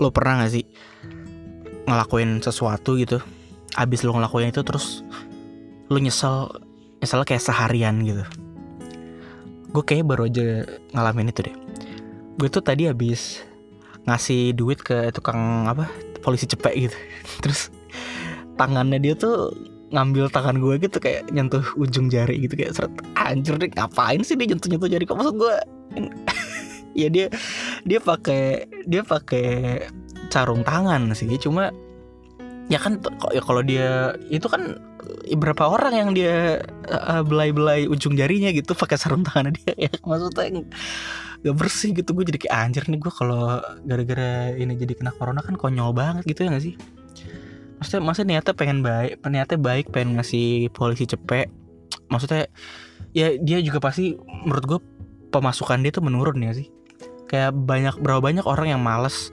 lo 0.00 0.08
pernah 0.08 0.42
gak 0.42 0.52
sih 0.56 0.64
ngelakuin 1.84 2.40
sesuatu 2.40 2.96
gitu? 2.96 3.20
Abis 3.76 4.02
lo 4.02 4.16
ngelakuin 4.16 4.50
itu 4.50 4.64
terus 4.64 5.04
lo 5.92 5.98
nyesel 6.00 6.48
nyesel 7.04 7.22
kayak 7.28 7.44
seharian 7.44 8.00
gitu. 8.02 8.24
Gue 9.70 9.84
kayak 9.84 10.08
baru 10.08 10.26
aja 10.26 10.64
ngalamin 10.96 11.30
itu 11.30 11.46
deh. 11.46 11.56
Gue 12.40 12.48
tuh 12.48 12.64
tadi 12.64 12.88
abis 12.88 13.44
ngasih 14.08 14.56
duit 14.56 14.80
ke 14.80 15.12
tukang 15.12 15.68
apa 15.68 15.86
polisi 16.24 16.48
cepet 16.48 16.88
gitu. 16.88 16.98
Terus 17.44 17.68
tangannya 18.56 18.98
dia 18.98 19.14
tuh 19.14 19.52
ngambil 19.90 20.30
tangan 20.30 20.62
gue 20.62 20.78
gitu 20.78 21.02
kayak 21.02 21.26
nyentuh 21.34 21.66
ujung 21.74 22.06
jari 22.06 22.46
gitu 22.46 22.54
kayak 22.54 22.78
seret 22.78 22.94
anjir 23.18 23.58
deh 23.58 23.66
ngapain 23.74 24.22
sih 24.22 24.38
dia 24.38 24.46
nyentuh 24.54 24.70
nyentuh 24.70 24.88
jari 24.88 25.04
kok? 25.04 25.18
Maksud 25.18 25.34
gue 25.34 25.54
ya 27.00 27.08
dia 27.10 27.26
dia 27.84 28.00
pakai 28.00 28.66
dia 28.86 29.02
pakai 29.04 29.88
sarung 30.30 30.62
tangan 30.62 31.10
sih 31.16 31.26
cuma 31.40 31.74
ya 32.70 32.78
kan 32.78 33.02
ya 33.34 33.42
kalau 33.42 33.66
dia 33.66 34.14
itu 34.30 34.46
kan 34.46 34.78
berapa 35.34 35.66
orang 35.66 35.92
yang 35.96 36.10
dia 36.14 36.62
uh, 36.86 37.26
belai-belai 37.26 37.90
ujung 37.90 38.14
jarinya 38.14 38.54
gitu 38.54 38.78
pakai 38.78 38.94
sarung 38.94 39.26
tangan 39.26 39.50
dia 39.50 39.74
ya 39.74 39.92
maksudnya 40.06 40.64
gak 41.40 41.56
bersih 41.56 41.96
gitu. 41.96 42.12
Gue 42.12 42.28
jadi 42.28 42.36
kayak 42.36 42.54
anjir 42.54 42.84
nih 42.86 43.00
gue 43.00 43.12
kalau 43.12 43.64
gara-gara 43.84 44.52
ini 44.54 44.76
jadi 44.76 44.92
kena 44.92 45.12
corona 45.16 45.40
kan 45.40 45.56
konyol 45.56 45.96
banget 45.96 46.28
gitu 46.28 46.46
ya 46.46 46.52
gak 46.52 46.64
sih? 46.64 46.74
Maksudnya 47.80 48.00
maksudnya 48.04 48.28
niatnya 48.36 48.54
pengen 48.54 48.78
baik 48.84 49.12
niatnya 49.24 49.58
baik 49.58 49.86
pengen 49.88 50.20
ngasih 50.20 50.68
polisi 50.76 51.08
cepet. 51.08 51.48
Maksudnya 52.12 52.44
ya 53.16 53.34
dia 53.40 53.58
juga 53.64 53.80
pasti 53.80 54.14
menurut 54.44 54.64
gue 54.68 54.80
pemasukan 55.32 55.80
dia 55.80 55.90
tuh 55.94 56.04
menurun 56.04 56.38
ya 56.44 56.52
sih 56.54 56.68
kayak 57.30 57.54
banyak 57.54 57.94
berapa 58.02 58.18
banyak 58.18 58.42
orang 58.42 58.74
yang 58.74 58.82
males 58.82 59.30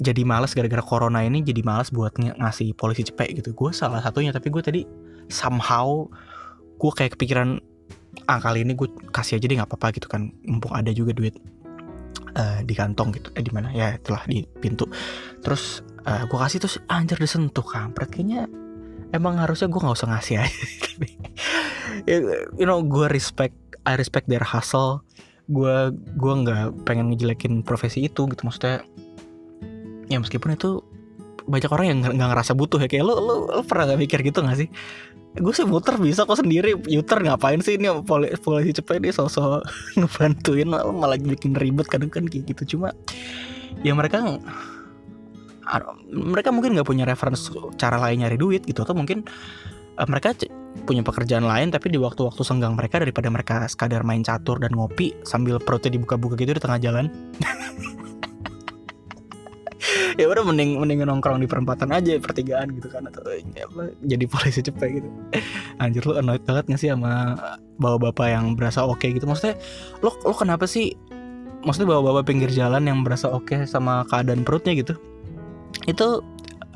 jadi 0.00 0.22
males 0.24 0.56
gara-gara 0.56 0.80
corona 0.80 1.20
ini 1.26 1.44
jadi 1.44 1.60
males 1.60 1.92
buat 1.92 2.16
ng 2.16 2.40
ngasih 2.40 2.72
polisi 2.72 3.04
cepet 3.04 3.36
gitu. 3.36 3.52
Gue 3.52 3.74
salah 3.76 4.00
satunya 4.00 4.32
tapi 4.32 4.48
gue 4.48 4.62
tadi 4.64 4.80
somehow 5.28 6.08
gue 6.80 6.92
kayak 6.96 7.20
kepikiran 7.20 7.60
ah 8.24 8.40
kali 8.40 8.64
ini 8.64 8.72
gue 8.72 8.88
kasih 9.12 9.36
aja 9.36 9.44
deh 9.44 9.60
nggak 9.60 9.68
apa-apa 9.68 10.00
gitu 10.00 10.08
kan. 10.08 10.32
Mumpung 10.48 10.72
ada 10.72 10.88
juga 10.96 11.12
duit 11.12 11.36
uh, 12.32 12.64
di 12.64 12.72
kantong 12.72 13.12
gitu 13.12 13.28
eh 13.36 13.44
di 13.44 13.52
mana? 13.52 13.68
Ya 13.76 14.00
telah 14.00 14.24
di 14.24 14.48
pintu. 14.48 14.88
Terus 15.44 15.84
uh, 16.08 16.24
gue 16.24 16.38
kasih 16.38 16.64
terus 16.64 16.80
anjir 16.88 17.20
disentuh 17.20 17.66
kampret. 17.66 18.08
Kayaknya 18.08 18.48
emang 19.12 19.36
harusnya 19.36 19.68
gue 19.68 19.80
nggak 19.84 19.96
usah 20.00 20.08
ngasih 20.16 20.34
aja. 20.40 20.64
You 22.56 22.64
know 22.64 22.80
gue 22.80 23.10
respect 23.12 23.52
I 23.84 24.00
respect 24.00 24.32
their 24.32 24.46
hustle 24.46 25.04
gue 25.50 25.76
gue 26.14 26.32
nggak 26.46 26.86
pengen 26.86 27.10
ngejelekin 27.10 27.66
profesi 27.66 28.06
itu 28.06 28.30
gitu. 28.30 28.42
Maksudnya 28.46 28.86
ya 30.06 30.22
meskipun 30.22 30.54
itu 30.54 30.82
banyak 31.50 31.70
orang 31.70 31.86
yang 31.90 31.98
nggak 32.06 32.30
ngerasa 32.30 32.54
butuh 32.54 32.78
ya. 32.78 32.86
Kayak 32.86 33.10
lo 33.10 33.14
lo, 33.18 33.34
lo 33.50 33.62
pernah 33.66 33.90
gak 33.94 34.00
mikir 34.00 34.22
gitu 34.22 34.40
gak 34.46 34.58
sih? 34.58 34.68
Gue 35.34 35.54
sih 35.54 35.66
muter 35.66 35.98
bisa 35.98 36.22
kok 36.22 36.38
sendiri. 36.38 36.78
Yuter 36.86 37.18
ngapain 37.22 37.58
sih 37.62 37.78
ini? 37.78 37.90
Polisi, 38.06 38.38
polisi 38.38 38.70
cepet 38.78 39.02
ini 39.02 39.10
sosok 39.10 39.66
ngebantuin. 39.98 40.70
Malah 40.70 41.18
bikin 41.18 41.58
ribet 41.58 41.90
kadang 41.90 42.10
kan 42.10 42.30
kayak 42.30 42.46
gitu. 42.54 42.78
Cuma 42.78 42.94
ya 43.82 43.94
mereka 43.94 44.22
mereka 46.10 46.50
mungkin 46.50 46.74
nggak 46.74 46.88
punya 46.88 47.06
reference 47.06 47.50
cara 47.78 47.98
lain 47.98 48.22
nyari 48.22 48.38
duit 48.38 48.62
gitu. 48.66 48.86
Atau 48.86 48.94
mungkin 48.94 49.26
uh, 50.00 50.08
mereka 50.08 50.32
punya 50.88 51.04
pekerjaan 51.04 51.44
lain 51.44 51.68
tapi 51.68 51.92
di 51.92 51.98
waktu-waktu 52.00 52.40
senggang 52.40 52.78
mereka 52.78 53.02
daripada 53.02 53.28
mereka 53.28 53.68
sekadar 53.68 54.00
main 54.00 54.24
catur 54.24 54.56
dan 54.56 54.72
ngopi 54.72 55.12
sambil 55.28 55.60
perutnya 55.60 56.00
dibuka-buka 56.00 56.40
gitu 56.40 56.56
di 56.56 56.62
tengah 56.62 56.80
jalan. 56.80 57.06
Ya 60.18 60.28
udah 60.28 60.44
mending 60.44 60.76
mending 60.76 61.00
nongkrong 61.08 61.40
di 61.40 61.48
perempatan 61.48 61.88
aja 61.96 62.20
pertigaan 62.20 62.76
gitu 62.76 62.92
kan 62.92 63.08
atau 63.08 63.24
ya, 63.32 63.64
apa, 63.64 63.88
jadi 64.04 64.24
polisi 64.28 64.60
cepet 64.60 65.00
gitu. 65.00 65.08
Anjir 65.80 66.04
lu 66.04 66.20
annoyed 66.20 66.44
banget 66.44 66.68
gak 66.68 66.80
sih 66.84 66.92
sama 66.92 67.40
bawa 67.80 67.96
bapak 67.96 68.28
yang 68.28 68.52
berasa 68.52 68.84
oke 68.84 69.00
okay 69.00 69.16
gitu? 69.16 69.24
Maksudnya 69.24 69.56
lo 70.04 70.12
lo 70.20 70.36
kenapa 70.36 70.68
sih 70.68 70.92
maksudnya 71.64 71.96
bawa 71.96 72.12
bapak 72.12 72.28
pinggir 72.28 72.52
jalan 72.52 72.84
yang 72.84 73.00
berasa 73.00 73.32
oke 73.32 73.48
okay 73.48 73.64
sama 73.64 74.04
keadaan 74.12 74.44
perutnya 74.44 74.76
gitu? 74.76 74.92
Itu 75.88 76.20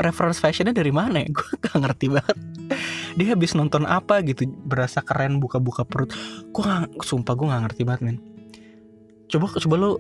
reference 0.00 0.41
fashionnya 0.41 0.72
dari 0.72 0.94
mana 0.94 1.20
ya? 1.20 1.28
Gue 1.37 1.49
gak 1.60 1.76
ngerti 1.76 2.09
banget 2.09 2.53
dia 3.14 3.34
habis 3.34 3.54
nonton 3.54 3.86
apa 3.86 4.22
gitu 4.26 4.47
berasa 4.66 4.98
keren 5.00 5.38
buka-buka 5.38 5.86
perut. 5.86 6.10
Gue 6.50 6.62
gak 6.62 6.98
sumpah 7.02 7.34
gue 7.38 7.47
gak 7.47 7.62
ngerti 7.70 7.82
banget 7.86 8.02
men 8.02 8.19
coba 9.28 9.50
coba 9.56 9.75
lu 9.75 9.91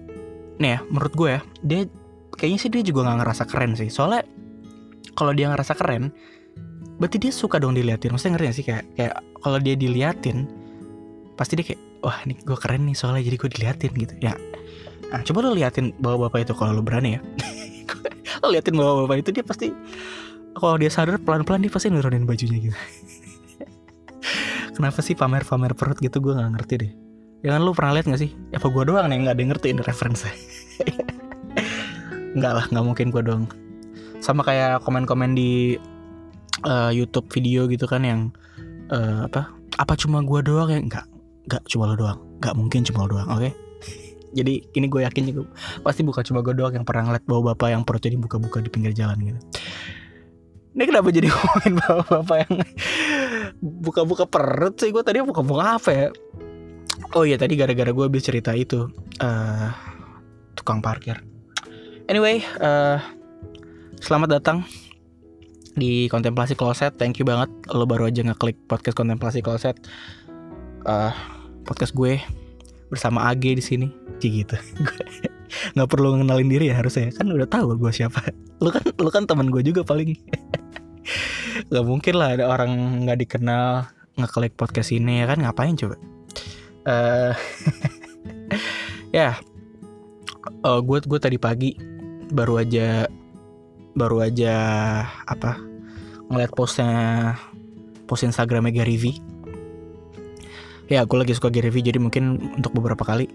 nih 0.62 0.78
ya 0.78 0.80
menurut 0.86 1.12
gue 1.18 1.28
ya 1.34 1.40
dia 1.64 1.80
kayaknya 2.38 2.58
sih 2.60 2.70
dia 2.70 2.82
juga 2.86 3.06
nggak 3.06 3.18
ngerasa 3.24 3.42
keren 3.50 3.72
sih. 3.74 3.88
Soalnya 3.90 4.22
kalau 5.14 5.32
dia 5.34 5.50
ngerasa 5.50 5.74
keren 5.78 6.10
berarti 6.98 7.18
dia 7.18 7.32
suka 7.34 7.58
dong 7.58 7.74
diliatin. 7.74 8.14
Maksudnya 8.14 8.38
ngerti 8.38 8.46
gak 8.46 8.56
sih? 8.56 8.66
Kayak 8.66 8.84
kayak 8.94 9.14
kalau 9.42 9.58
dia 9.58 9.74
diliatin 9.74 10.46
pasti 11.34 11.58
dia 11.58 11.66
kayak 11.74 11.82
wah 12.06 12.18
ini 12.22 12.38
gue 12.38 12.58
keren 12.58 12.86
nih 12.86 12.94
soalnya 12.94 13.22
jadi 13.26 13.36
gue 13.38 13.50
diliatin 13.50 13.92
gitu. 13.98 14.14
Ya. 14.22 14.34
Nah 15.10 15.20
coba 15.22 15.38
lo 15.46 15.50
liatin 15.54 15.94
bawa 15.98 16.28
bapak 16.28 16.50
itu 16.50 16.54
kalau 16.54 16.78
lo 16.78 16.82
berani 16.82 17.18
ya. 17.18 17.20
Lo 18.42 18.52
liatin 18.52 18.76
bawa 18.76 19.06
bapak 19.06 19.24
itu 19.24 19.30
dia 19.30 19.44
pasti 19.46 19.72
kalau 20.56 20.78
dia 20.78 20.90
sadar 20.90 21.18
pelan-pelan 21.20 21.62
dia 21.62 21.72
pasti 21.72 21.90
nurunin 21.90 22.24
bajunya 22.24 22.70
gitu 22.70 22.78
kenapa 24.78 25.02
sih 25.02 25.14
pamer-pamer 25.18 25.74
perut 25.74 25.98
gitu 25.98 26.18
gue 26.22 26.34
nggak 26.34 26.50
ngerti 26.58 26.74
deh 26.80 26.92
ya 27.44 27.54
kan 27.54 27.60
lu 27.60 27.76
pernah 27.76 28.00
lihat 28.00 28.08
gak 28.08 28.22
sih 28.22 28.32
ya 28.54 28.58
apa 28.58 28.66
gue 28.72 28.82
doang 28.88 29.06
nih 29.10 29.18
nggak 29.26 29.34
ada 29.36 29.40
yang 29.42 29.50
ngerti 29.52 29.66
ini 29.70 29.82
referensi 29.84 30.30
Enggak 32.34 32.52
lah, 32.52 32.64
nggak 32.66 32.84
mungkin 32.84 33.06
gue 33.14 33.22
dong. 33.22 33.42
Sama 34.18 34.42
kayak 34.42 34.82
komen-komen 34.82 35.38
di 35.38 35.78
uh, 36.66 36.90
YouTube 36.90 37.30
video 37.30 37.70
gitu 37.70 37.86
kan 37.86 38.02
yang 38.02 38.20
uh, 38.90 39.30
apa? 39.30 39.54
Apa 39.78 39.94
cuma 39.94 40.18
gue 40.26 40.42
doang 40.42 40.68
ya? 40.70 40.82
Enggak, 40.82 41.06
enggak 41.46 41.62
cuma 41.70 41.86
lo 41.86 41.94
doang. 41.94 42.18
Enggak 42.42 42.54
mungkin 42.58 42.80
cuma 42.82 43.06
lo 43.06 43.14
doang, 43.14 43.28
oke? 43.30 43.40
Okay? 43.40 43.52
Jadi 44.34 44.66
ini 44.74 44.86
gue 44.90 45.06
yakin 45.06 45.22
juga 45.30 45.46
pasti 45.86 46.02
bukan 46.02 46.26
cuma 46.26 46.42
gue 46.42 46.58
doang 46.58 46.74
yang 46.74 46.82
pernah 46.82 47.06
ngeliat 47.06 47.22
bawa 47.22 47.54
bapak 47.54 47.70
yang 47.70 47.86
perutnya 47.86 48.18
dibuka-buka 48.18 48.58
di 48.58 48.66
pinggir 48.66 48.90
jalan 48.90 49.14
gitu. 49.22 49.40
Ini 50.74 50.84
kenapa 50.90 51.08
jadi 51.14 51.30
ngomongin 51.32 51.72
bapak-bapak 51.78 52.36
yang 52.44 52.54
buka-buka 53.62 54.24
perut 54.26 54.74
sih? 54.82 54.90
Gue 54.90 55.06
tadi 55.06 55.22
buka-buka 55.22 55.78
apa 55.78 55.90
ya? 55.94 56.08
Oh 57.14 57.22
iya 57.22 57.38
tadi 57.38 57.54
gara-gara 57.54 57.94
gue 57.94 58.04
habis 58.10 58.26
cerita 58.26 58.50
itu 58.58 58.90
uh, 59.22 59.68
tukang 60.58 60.82
parkir 60.82 61.22
Anyway, 62.04 62.44
uh, 62.60 63.00
selamat 63.96 64.36
datang 64.36 64.60
di 65.72 66.04
Kontemplasi 66.12 66.52
Kloset. 66.52 67.00
Thank 67.00 67.16
you 67.16 67.24
banget 67.24 67.48
lo 67.72 67.88
baru 67.88 68.12
aja 68.12 68.20
ngeklik 68.20 68.60
podcast 68.68 68.92
Kontemplasi 68.92 69.40
Kloset. 69.40 69.80
Uh, 70.84 71.16
podcast 71.64 71.96
gue 71.96 72.20
bersama 72.92 73.32
AG 73.32 73.40
di 73.40 73.64
sini. 73.64 73.88
Gitu. 74.20 74.52
nggak 75.78 75.88
perlu 75.88 76.18
ngenalin 76.20 76.50
diri 76.50 76.68
ya 76.68 76.76
harusnya 76.76 77.08
kan 77.14 77.24
udah 77.30 77.48
tahu 77.48 77.72
gue 77.80 77.92
siapa. 77.94 78.20
Lu 78.60 78.68
kan 78.68 78.84
lu 79.00 79.08
kan 79.08 79.24
teman 79.24 79.48
gue 79.48 79.64
juga 79.64 79.80
paling. 79.80 80.12
gak 81.72 81.84
mungkin 81.84 82.14
lah 82.16 82.36
ada 82.38 82.44
orang 82.50 83.04
nggak 83.04 83.18
dikenal 83.26 83.88
ngeklik 84.14 84.54
podcast 84.54 84.94
ini 84.94 85.22
ya 85.22 85.26
kan 85.26 85.42
ngapain 85.42 85.74
coba? 85.76 85.96
Uh, 86.84 87.32
ya, 89.16 89.34
yeah. 89.34 90.78
gue 90.80 90.98
gue 91.00 91.20
tadi 91.20 91.40
pagi 91.40 91.74
baru 92.30 92.60
aja 92.60 93.08
baru 93.94 94.26
aja 94.26 94.56
apa 95.24 95.56
ngeliat 96.28 96.52
postnya 96.52 97.34
post 98.10 98.26
Instagramnya 98.26 98.74
Gary 98.74 98.98
V 98.98 99.04
ya 100.90 101.06
aku 101.06 101.16
lagi 101.16 101.32
suka 101.32 101.48
Gary 101.48 101.72
V 101.72 101.80
jadi 101.80 101.96
mungkin 102.02 102.52
untuk 102.58 102.76
beberapa 102.76 103.06
kali 103.06 103.30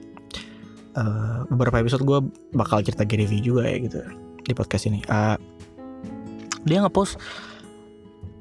uh, 0.99 1.47
beberapa 1.49 1.81
episode 1.81 2.05
gue 2.05 2.19
bakal 2.53 2.83
cerita 2.85 3.07
Gary 3.07 3.25
V 3.25 3.41
juga 3.41 3.65
ya 3.65 3.77
gitu 3.81 3.99
di 4.45 4.53
podcast 4.53 4.85
ini 4.91 5.01
uh, 5.09 5.39
dia 6.67 6.83
ngepost 6.83 7.17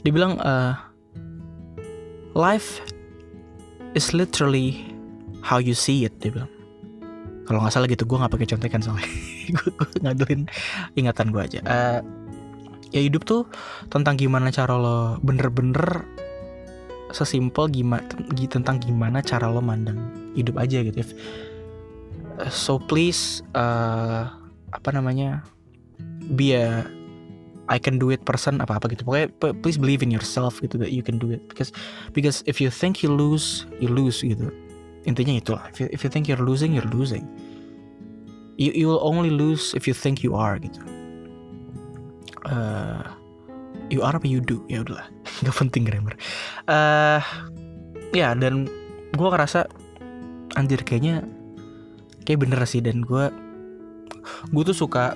dia 0.03 0.13
bilang 0.15 0.39
uh, 0.43 0.77
life 2.37 2.83
is 3.97 4.15
literally 4.15 4.87
how 5.43 5.59
you 5.59 5.75
see 5.75 6.07
it 6.07 6.15
dia 6.23 6.31
bilang 6.31 6.51
kalau 7.49 7.65
nggak 7.65 7.73
salah 7.73 7.89
gitu 7.89 8.05
gue 8.05 8.21
nggak 8.21 8.33
pakai 8.37 8.49
contekan 8.53 8.85
soalnya. 8.85 9.09
Gue, 9.57 9.73
ngaduin 10.05 10.45
ingatan 11.01 11.33
gue 11.33 11.41
aja. 11.41 11.61
Uh, 11.65 12.05
ya 12.93 13.01
hidup 13.01 13.25
tuh 13.25 13.49
tentang 13.89 14.21
gimana 14.21 14.53
cara 14.53 14.77
lo 14.77 15.17
bener-bener 15.25 16.05
sesimpel 17.09 17.73
gimana 17.73 18.05
tentang 18.53 18.77
gimana 18.77 19.25
cara 19.25 19.49
lo 19.49 19.65
mandang 19.65 19.97
hidup 20.37 20.61
aja 20.61 20.85
gitu. 20.85 21.01
Uh, 22.37 22.53
so 22.53 22.77
please 22.77 23.41
uh, 23.57 24.29
apa 24.77 24.89
namanya 24.93 25.41
be 26.37 26.53
a 26.53 26.85
I 27.69 27.77
can 27.77 28.01
do 28.01 28.09
it 28.09 28.25
person 28.25 28.65
apa 28.65 28.81
apa 28.81 28.89
gitu. 28.93 29.05
Pokoknya 29.05 29.29
please 29.61 29.77
believe 29.77 30.01
in 30.01 30.09
yourself 30.09 30.61
gitu 30.65 30.81
that 30.81 30.93
you 30.93 31.05
can 31.05 31.21
do 31.21 31.29
it. 31.33 31.45
Because 31.53 31.71
because 32.17 32.41
if 32.49 32.59
you 32.59 32.73
think 32.73 33.05
you 33.05 33.13
lose 33.13 33.69
you 33.79 33.93
lose 33.93 34.25
gitu. 34.25 34.49
Intinya 35.05 35.37
itu 35.37 35.53
if 35.69 35.77
you, 35.81 35.87
if 35.93 36.01
you 36.05 36.11
think 36.11 36.27
you're 36.27 36.43
losing 36.43 36.73
you're 36.73 36.91
losing. 36.93 37.29
You 38.59 38.75
you 38.75 38.89
will 38.91 39.05
only 39.05 39.31
lose 39.31 39.77
if 39.77 39.87
you 39.87 39.95
think 39.95 40.25
you 40.25 40.35
are 40.35 40.57
gitu. 40.59 40.81
Uh, 42.49 43.05
you 43.93 44.01
are 44.01 44.17
apa 44.17 44.25
you 44.25 44.41
do? 44.41 44.65
Ya 44.67 44.81
udahlah 44.83 45.07
nggak 45.45 45.57
penting 45.57 45.85
grammar. 45.85 46.17
Uh, 46.67 47.21
ya 48.17 48.33
dan 48.33 48.67
gue 49.13 49.29
ngerasa 49.29 49.69
anjir 50.57 50.81
kayaknya 50.83 51.23
kayak 52.25 52.49
bener 52.49 52.61
sih. 52.65 52.81
Dan 52.81 53.05
gue 53.05 53.29
gue 54.51 54.63
tuh 54.65 54.77
suka 54.77 55.13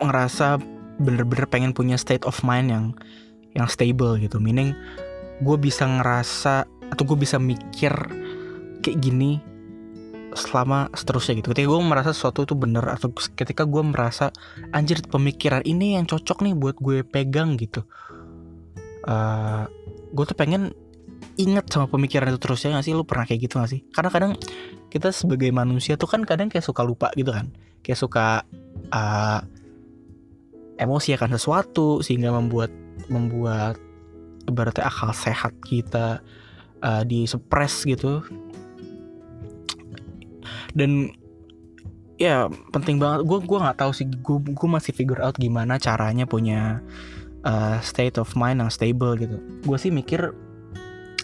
ngerasa 0.00 0.58
bener-bener 0.98 1.46
pengen 1.50 1.72
punya 1.74 1.98
state 1.98 2.22
of 2.26 2.38
mind 2.46 2.70
yang 2.70 2.86
yang 3.54 3.66
stable 3.70 4.18
gitu. 4.18 4.38
Meaning 4.38 4.74
gue 5.42 5.56
bisa 5.58 5.86
ngerasa 5.86 6.66
atau 6.94 7.02
gue 7.02 7.18
bisa 7.18 7.40
mikir 7.42 7.92
kayak 8.84 8.98
gini 9.00 9.42
selama 10.34 10.90
seterusnya 10.92 11.38
gitu. 11.40 11.54
Ketika 11.54 11.68
gue 11.70 11.80
merasa 11.80 12.10
sesuatu 12.10 12.42
itu 12.42 12.54
bener 12.58 12.84
atau 12.90 13.10
ketika 13.14 13.62
gue 13.64 13.82
merasa 13.82 14.34
anjir 14.74 14.98
pemikiran 15.06 15.62
ini 15.62 15.94
yang 15.98 16.04
cocok 16.04 16.42
nih 16.42 16.54
buat 16.58 16.76
gue 16.82 17.06
pegang 17.06 17.54
gitu. 17.56 17.86
Uh, 19.04 19.10
eh, 19.10 19.64
gue 20.10 20.24
tuh 20.26 20.36
pengen 20.36 20.74
inget 21.38 21.66
sama 21.70 21.90
pemikiran 21.90 22.30
itu 22.30 22.38
terus 22.42 22.62
ya 22.66 22.74
gak 22.74 22.84
sih? 22.86 22.94
Lu 22.94 23.06
pernah 23.06 23.26
kayak 23.26 23.40
gitu 23.46 23.54
gak 23.62 23.70
sih? 23.70 23.80
Karena 23.94 24.10
kadang 24.10 24.32
kita 24.90 25.10
sebagai 25.10 25.50
manusia 25.50 25.98
tuh 25.98 26.10
kan 26.10 26.22
kadang 26.22 26.50
kayak 26.50 26.66
suka 26.66 26.82
lupa 26.82 27.10
gitu 27.14 27.30
kan. 27.30 27.50
Kayak 27.82 27.98
suka 27.98 28.26
uh, 28.90 29.40
emosi 30.78 31.14
akan 31.14 31.30
sesuatu 31.38 32.02
sehingga 32.02 32.34
membuat 32.34 32.70
membuat 33.06 33.78
berarti 34.48 34.84
akal 34.84 35.10
sehat 35.14 35.52
kita 35.64 36.20
uh, 36.84 37.02
disepres 37.06 37.86
gitu. 37.86 38.20
Dan 40.74 41.14
ya 42.18 42.50
penting 42.74 42.98
banget. 42.98 43.24
Gue 43.26 43.38
gue 43.42 43.58
nggak 43.58 43.78
tahu 43.78 43.92
sih 43.94 44.06
gue 44.06 44.38
gue 44.42 44.68
masih 44.68 44.92
figure 44.92 45.22
out 45.22 45.38
gimana 45.38 45.78
caranya 45.78 46.26
punya 46.26 46.82
uh, 47.46 47.78
state 47.80 48.18
of 48.18 48.34
mind 48.34 48.60
yang 48.60 48.72
stable 48.72 49.14
gitu. 49.16 49.38
Gue 49.62 49.78
sih 49.78 49.94
mikir 49.94 50.34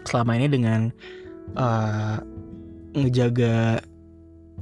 selama 0.06 0.38
ini 0.38 0.48
dengan 0.48 0.80
uh, 1.58 2.18
ngejaga 2.96 3.82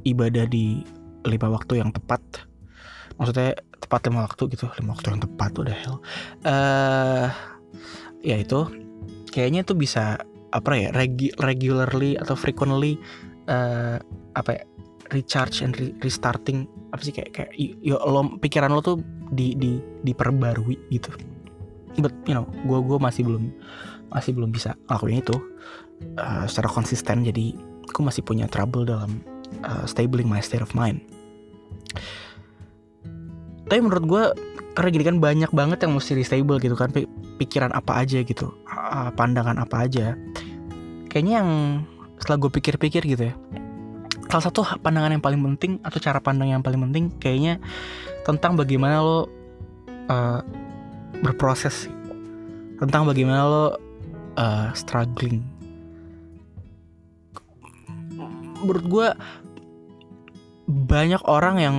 ibadah 0.05 0.45
di 0.49 0.83
lima 1.27 1.49
waktu 1.53 1.83
yang 1.83 1.91
tepat 1.93 2.48
maksudnya 3.19 3.59
tepat 3.83 4.09
lima 4.09 4.25
waktu 4.25 4.43
gitu 4.55 4.71
lima 4.79 4.95
waktu 4.95 5.07
yang 5.13 5.23
tepat 5.23 5.51
udah 5.59 5.77
hell. 5.77 5.99
Uh, 6.47 7.29
ya 8.23 8.39
itu. 8.39 8.65
Kayaknya 9.29 9.61
tuh 9.67 9.77
bisa 9.77 10.23
apa 10.49 10.73
ya 10.73 10.89
regu 10.97 11.29
regularly 11.45 12.17
atau 12.17 12.33
frequently 12.33 12.97
uh, 13.53 14.01
apa 14.33 14.51
ya 14.57 14.63
recharge 15.13 15.61
and 15.61 15.77
re 15.77 15.93
restarting 16.01 16.65
apa 16.97 17.05
sih 17.05 17.13
kayak 17.13 17.37
kayak 17.37 17.53
yo 17.85 18.01
lo 18.01 18.41
pikiran 18.41 18.73
lo 18.73 18.81
tuh 18.81 18.97
di 19.35 19.53
di 19.59 19.77
diperbarui 20.07 20.89
gitu. 20.89 21.13
But 22.01 22.15
you 22.25 22.33
know 22.33 22.49
gue 22.65 22.79
gue 22.81 22.99
masih 23.03 23.27
belum 23.29 23.53
masih 24.09 24.33
belum 24.33 24.49
bisa 24.55 24.79
lakuin 24.89 25.21
itu. 25.21 25.37
Uh, 26.15 26.47
secara 26.47 26.71
konsisten 26.71 27.27
jadi 27.27 27.59
gue 27.83 28.03
masih 28.07 28.23
punya 28.23 28.47
trouble 28.47 28.87
dalam 28.87 29.19
uh, 29.67 29.83
stabling 29.83 30.31
my 30.31 30.39
state 30.39 30.63
of 30.63 30.71
mind 30.79 31.03
tapi 33.69 33.81
menurut 33.85 34.05
gue 34.09 34.25
karena 34.73 34.89
gini 34.95 35.05
kan 35.05 35.17
banyak 35.21 35.51
banget 35.53 35.79
yang 35.85 35.93
mesti 35.95 36.19
stable 36.25 36.59
gitu 36.59 36.75
kan 36.75 36.91
pikiran 37.37 37.71
apa 37.75 38.03
aja 38.03 38.25
gitu 38.25 38.51
uh, 38.69 39.13
pandangan 39.15 39.61
apa 39.61 39.85
aja. 39.87 40.17
Kayaknya 41.09 41.35
yang 41.41 41.51
setelah 42.21 42.39
gue 42.43 42.51
pikir-pikir 42.53 43.03
gitu 43.05 43.33
ya 43.33 43.35
salah 44.29 44.45
satu 44.53 44.61
pandangan 44.85 45.17
yang 45.17 45.25
paling 45.25 45.41
penting 45.41 45.81
atau 45.81 45.99
cara 45.99 46.21
pandang 46.21 46.53
yang 46.53 46.61
paling 46.61 46.79
penting 46.89 47.09
kayaknya 47.17 47.57
tentang 48.29 48.61
bagaimana 48.61 49.01
lo 49.01 49.19
uh, 50.13 50.45
berproses. 51.25 51.89
Tentang 52.79 53.09
bagaimana 53.09 53.43
lo 53.49 53.65
uh, 54.37 54.69
struggling. 54.77 55.41
Menurut 58.61 58.85
gue 58.85 59.09
banyak 60.69 61.23
orang 61.25 61.57
yang 61.57 61.77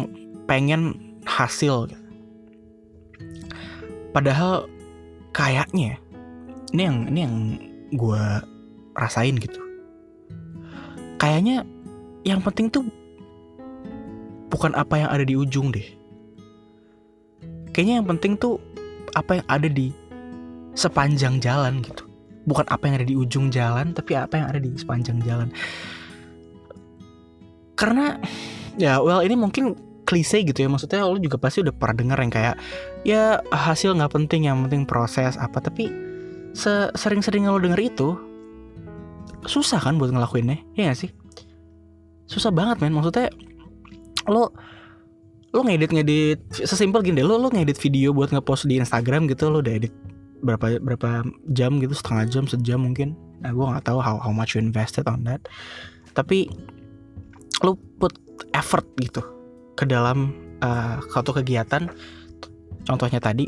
pengen 0.50 1.09
hasil 1.30 1.94
padahal 4.10 4.66
kayaknya 5.30 6.02
ini 6.74 6.82
yang 6.82 6.98
ini 7.14 7.20
yang 7.22 7.36
gue 7.94 8.24
rasain 8.98 9.38
gitu 9.38 9.62
kayaknya 11.22 11.62
yang 12.26 12.42
penting 12.42 12.68
tuh 12.68 12.84
bukan 14.50 14.74
apa 14.74 15.06
yang 15.06 15.10
ada 15.14 15.24
di 15.24 15.38
ujung 15.38 15.70
deh. 15.70 15.86
Kayaknya 17.72 18.02
yang 18.02 18.08
penting 18.10 18.34
tuh 18.36 18.58
apa 19.14 19.40
yang 19.40 19.48
ada 19.48 19.70
di 19.70 19.94
sepanjang 20.74 21.38
jalan 21.40 21.86
gitu. 21.86 22.04
Bukan 22.50 22.66
apa 22.66 22.90
yang 22.90 22.96
ada 23.00 23.08
di 23.08 23.16
ujung 23.16 23.54
jalan, 23.54 23.94
tapi 23.94 24.18
apa 24.18 24.42
yang 24.42 24.48
ada 24.50 24.60
di 24.60 24.74
sepanjang 24.74 25.22
jalan. 25.22 25.54
Karena 27.78 28.20
ya 28.76 29.00
well 29.00 29.22
ini 29.24 29.38
mungkin 29.38 29.78
klise 30.10 30.42
gitu 30.42 30.66
ya 30.66 30.70
maksudnya 30.74 31.06
lo 31.06 31.22
juga 31.22 31.38
pasti 31.38 31.62
udah 31.62 31.70
pernah 31.70 32.02
denger 32.02 32.18
yang 32.18 32.34
kayak 32.34 32.56
ya 33.06 33.24
hasil 33.54 33.94
nggak 33.94 34.10
penting 34.10 34.50
yang 34.50 34.66
penting 34.66 34.90
proses 34.90 35.38
apa 35.38 35.62
tapi 35.62 35.94
sering-sering 36.98 37.46
lo 37.46 37.62
denger 37.62 37.78
itu 37.78 38.18
susah 39.46 39.80
kan 39.80 39.96
buat 40.02 40.12
ngelakuinnya 40.12 40.60
ya 40.76 40.92
gak 40.92 41.00
sih? 41.06 41.12
Susah 42.28 42.52
banget 42.52 42.84
men. 42.84 42.92
Maksudnya 42.92 43.32
lo 44.28 44.52
lo 45.50 45.62
ngedit 45.66 45.90
ngedit 45.94 46.40
sesimpel 46.54 47.02
gini 47.02 47.22
deh 47.22 47.26
lo 47.26 47.42
lo 47.42 47.50
ngedit 47.50 47.78
video 47.82 48.14
buat 48.14 48.30
ngepost 48.30 48.70
di 48.70 48.78
Instagram 48.78 49.26
gitu 49.26 49.50
lo 49.50 49.66
udah 49.66 49.74
edit 49.74 49.94
berapa 50.46 50.78
berapa 50.78 51.26
jam 51.54 51.82
gitu 51.82 51.94
setengah 51.96 52.26
jam 52.28 52.44
sejam 52.46 52.82
mungkin. 52.84 53.16
Nah 53.40 53.54
gue 53.56 53.66
nggak 53.66 53.86
tahu 53.88 54.02
how 54.02 54.20
how 54.20 54.34
much 54.34 54.54
you 54.58 54.62
invested 54.62 55.08
on 55.08 55.24
that. 55.26 55.42
Tapi 56.14 56.50
lo 57.64 57.80
put 57.98 58.14
effort 58.54 58.86
gitu 59.00 59.24
ke 59.80 59.88
dalam 59.88 60.36
uh, 60.60 61.00
suatu 61.08 61.32
kegiatan 61.32 61.88
contohnya 62.84 63.24
tadi. 63.24 63.48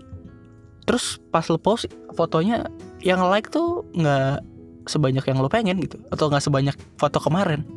Terus 0.88 1.20
pas 1.30 1.44
lo 1.52 1.60
post 1.60 1.92
fotonya 2.16 2.72
yang 3.04 3.20
like 3.28 3.52
tuh 3.52 3.84
nggak 3.92 4.40
sebanyak 4.88 5.22
yang 5.28 5.38
lo 5.44 5.52
pengen 5.52 5.78
gitu 5.84 6.00
atau 6.10 6.32
nggak 6.32 6.44
sebanyak 6.44 6.76
foto 6.96 7.20
kemarin. 7.20 7.68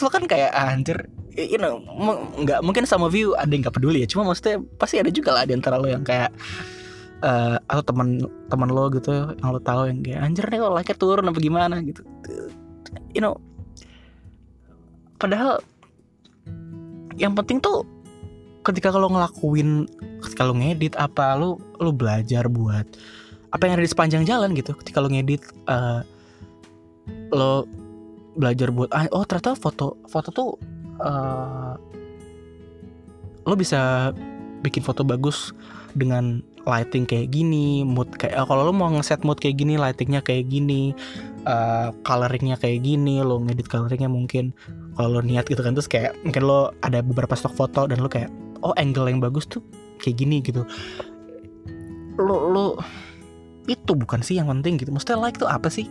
Lo 0.00 0.08
kan 0.08 0.30
kayak 0.30 0.54
ah, 0.54 0.70
anjir 0.70 1.10
you 1.34 1.58
know 1.58 1.80
nggak 2.44 2.60
mungkin 2.60 2.84
sama 2.84 3.08
view 3.08 3.32
ada 3.34 3.48
yang 3.48 3.64
nggak 3.64 3.76
peduli 3.76 4.04
ya 4.04 4.08
cuma 4.08 4.28
maksudnya 4.28 4.60
pasti 4.76 5.00
ada 5.00 5.08
juga 5.08 5.32
lah 5.32 5.48
di 5.48 5.56
antara 5.56 5.80
lo 5.80 5.88
yang 5.88 6.04
kayak 6.04 6.28
uh, 7.24 7.56
atau 7.72 7.82
teman 7.88 8.20
teman 8.52 8.68
lo 8.68 8.92
gitu 8.92 9.32
yang 9.40 9.48
lo 9.48 9.60
tahu 9.60 9.88
yang 9.88 10.04
kayak 10.04 10.20
anjir 10.20 10.44
nih 10.52 10.60
kok 10.60 10.72
like 10.76 10.92
turun 11.00 11.28
apa 11.28 11.38
gimana? 11.40 11.80
gitu. 11.80 12.04
You 13.16 13.24
know 13.24 13.40
padahal 15.16 15.64
yang 17.16 17.36
penting 17.36 17.60
tuh 17.60 17.84
ketika 18.62 18.94
kalau 18.94 19.10
ngelakuin 19.10 19.90
ketika 20.22 20.46
lo 20.46 20.54
ngedit 20.54 20.94
apa 20.94 21.34
lo 21.34 21.58
lo 21.82 21.90
belajar 21.90 22.46
buat 22.46 22.86
apa 23.52 23.62
yang 23.68 23.76
ada 23.76 23.84
di 23.84 23.90
sepanjang 23.90 24.24
jalan 24.24 24.56
gitu. 24.56 24.72
Ketika 24.72 25.02
lo 25.02 25.12
ngedit 25.12 25.42
uh, 25.68 26.00
lo 27.34 27.66
belajar 28.32 28.72
buat 28.72 28.88
ah, 28.96 29.04
oh 29.12 29.26
ternyata 29.28 29.52
foto 29.58 30.00
foto 30.08 30.28
tuh 30.32 30.50
uh, 31.04 31.76
lo 33.44 33.54
bisa 33.58 34.14
bikin 34.62 34.80
foto 34.80 35.02
bagus 35.02 35.50
dengan 35.92 36.40
lighting 36.62 37.04
kayak 37.04 37.34
gini, 37.34 37.82
mood 37.82 38.08
kayak 38.14 38.38
uh, 38.38 38.46
kalau 38.46 38.70
lo 38.70 38.72
mau 38.72 38.88
ngeset 38.94 39.26
mood 39.26 39.42
kayak 39.42 39.58
gini, 39.58 39.74
lightingnya 39.74 40.22
kayak 40.22 40.46
gini, 40.46 40.94
uh, 41.42 41.90
coloringnya 42.06 42.54
kayak 42.54 42.86
gini, 42.86 43.18
lo 43.20 43.42
ngedit 43.42 43.66
coloringnya 43.66 44.06
mungkin 44.06 44.54
kalau 44.98 45.18
lo 45.18 45.20
niat 45.24 45.48
gitu 45.48 45.64
kan 45.64 45.72
terus 45.72 45.88
kayak 45.88 46.12
mungkin 46.24 46.44
lo 46.44 46.76
ada 46.84 47.00
beberapa 47.00 47.32
stok 47.32 47.56
foto 47.56 47.88
dan 47.88 48.00
lo 48.04 48.08
kayak 48.08 48.28
oh 48.60 48.76
angle 48.76 49.08
yang 49.08 49.18
bagus 49.18 49.48
tuh 49.48 49.64
kayak 49.98 50.20
gini 50.20 50.44
gitu. 50.44 50.66
Lo 52.20 52.52
lo 52.52 52.66
itu 53.70 53.92
bukan 53.94 54.20
sih 54.20 54.36
yang 54.36 54.50
penting 54.50 54.76
gitu. 54.76 54.90
Maksudnya 54.92 55.18
like 55.18 55.38
tuh 55.40 55.48
apa 55.48 55.72
sih? 55.72 55.86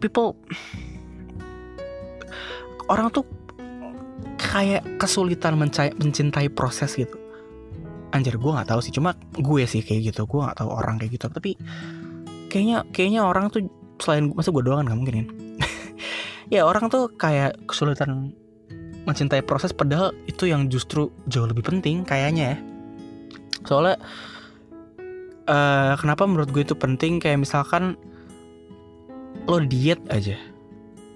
people 0.00 0.34
orang 2.88 3.12
tuh 3.12 3.22
kayak 4.40 4.82
kesulitan 4.96 5.54
mencintai 6.00 6.48
proses 6.50 6.96
gitu 6.96 7.14
anjir 8.10 8.34
gue 8.34 8.50
nggak 8.50 8.74
tahu 8.74 8.80
sih 8.82 8.90
cuma 8.90 9.14
gue 9.38 9.62
sih 9.68 9.84
kayak 9.84 10.10
gitu 10.10 10.26
gue 10.26 10.40
nggak 10.40 10.58
tahu 10.58 10.72
orang 10.72 10.98
kayak 10.98 11.14
gitu 11.14 11.30
tapi 11.30 11.54
kayaknya 12.50 12.82
kayaknya 12.90 13.22
orang 13.22 13.52
tuh 13.52 13.70
selain 14.02 14.34
masa 14.34 14.50
gue 14.50 14.64
doang 14.66 14.82
kan 14.82 14.98
mungkin 14.98 15.14
kan 15.22 15.28
ya 16.50 16.66
orang 16.66 16.90
tuh 16.90 17.08
kayak 17.14 17.56
kesulitan 17.70 18.34
mencintai 19.08 19.40
proses 19.40 19.72
padahal 19.72 20.12
itu 20.28 20.50
yang 20.50 20.68
justru 20.68 21.08
jauh 21.30 21.48
lebih 21.48 21.64
penting 21.64 22.04
kayaknya 22.04 22.54
ya. 22.54 22.58
Soalnya 23.64 23.96
uh, 25.48 25.94
kenapa 25.96 26.28
menurut 26.28 26.52
gue 26.52 26.62
itu 26.66 26.76
penting? 26.76 27.22
Kayak 27.22 27.46
misalkan 27.46 27.96
lo 29.48 29.62
diet 29.64 30.02
aja. 30.12 30.36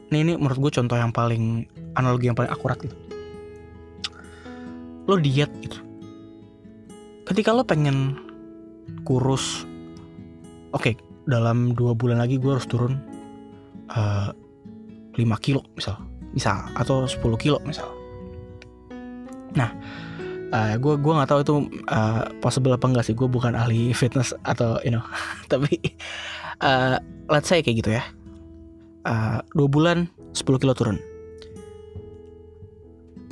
Ini 0.08 0.16
ini 0.22 0.32
menurut 0.38 0.58
gue 0.58 0.72
contoh 0.80 0.96
yang 0.96 1.12
paling 1.12 1.66
analogi 1.98 2.30
yang 2.30 2.38
paling 2.38 2.52
akurat 2.54 2.78
gitu. 2.80 2.96
Lo 5.04 5.20
diet 5.20 5.52
gitu. 5.60 5.78
Ketika 7.28 7.52
lo 7.52 7.66
pengen 7.66 8.16
kurus 9.04 9.64
oke 10.72 10.82
okay, 10.82 10.94
dalam 11.24 11.72
dua 11.72 11.96
bulan 11.96 12.20
lagi 12.20 12.36
gue 12.36 12.52
harus 12.52 12.68
turun 12.68 13.00
uh, 13.92 14.32
5 15.14 15.44
kilo 15.44 15.62
misal. 15.74 15.98
Misal 16.34 16.70
atau 16.74 17.06
10 17.06 17.18
kilo 17.38 17.58
misal. 17.64 17.86
Nah 19.54 19.70
uh, 20.54 20.74
gue 20.78 20.94
gue 20.98 21.12
nggak 21.12 21.30
tahu 21.30 21.40
itu 21.42 21.54
uh, 21.90 22.30
possible 22.38 22.74
apa 22.74 22.86
enggak 22.86 23.04
sih. 23.06 23.14
Gue 23.14 23.26
bukan 23.26 23.58
ahli 23.58 23.90
fitness 24.00 24.30
atau 24.46 24.78
you 24.86 24.94
know. 24.94 25.04
Tapi 25.52 25.78
uh, 26.62 27.02
let's 27.30 27.50
say 27.50 27.62
kayak 27.62 27.82
gitu 27.82 27.90
ya. 27.98 28.04
Uh, 29.04 29.38
dua 29.52 29.68
bulan 29.68 30.08
10 30.32 30.60
kilo 30.62 30.72
turun. 30.72 30.96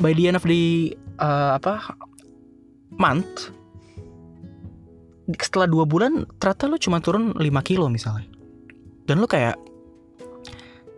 By 0.03 0.13
the 0.13 0.27
end 0.29 0.37
of 0.37 0.45
the 0.45 0.93
uh, 1.23 1.57
apa 1.57 1.95
month 2.99 3.55
setelah 5.39 5.71
dua 5.71 5.87
bulan 5.87 6.29
ternyata 6.43 6.67
lu 6.69 6.77
cuma 6.77 6.99
turun 6.99 7.33
5 7.39 7.41
kilo 7.65 7.87
misalnya. 7.89 8.29
Dan 9.07 9.19
lu 9.23 9.27
kayak 9.27 9.57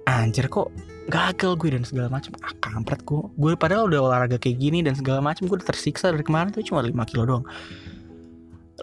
anjir 0.04 0.52
kok 0.52 0.68
gagal 1.08 1.61
gue 1.61 1.68
dan 1.76 1.84
segala 1.84 2.08
macam 2.08 2.32
ah 2.40 2.52
kampret 2.61 3.04
gue 3.04 3.20
gue 3.37 3.52
padahal 3.61 3.92
udah 3.92 4.00
olahraga 4.08 4.40
kayak 4.40 4.56
gini 4.56 4.80
dan 4.80 4.96
segala 4.96 5.20
macam 5.20 5.44
gue 5.44 5.56
udah 5.61 5.68
tersiksa 5.68 6.08
dari 6.08 6.25
kemarin 6.25 6.52
tuh 6.52 6.64
cuma 6.64 6.80
5 6.80 6.92
kilo 7.12 7.23
doang. 7.28 7.44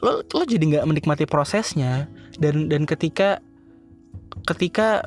Lo 0.02 0.22
lo 0.22 0.44
jadi 0.46 0.62
nggak 0.62 0.86
menikmati 0.86 1.26
prosesnya 1.26 2.06
dan 2.38 2.70
dan 2.70 2.86
ketika 2.86 3.42
ketika 4.46 5.06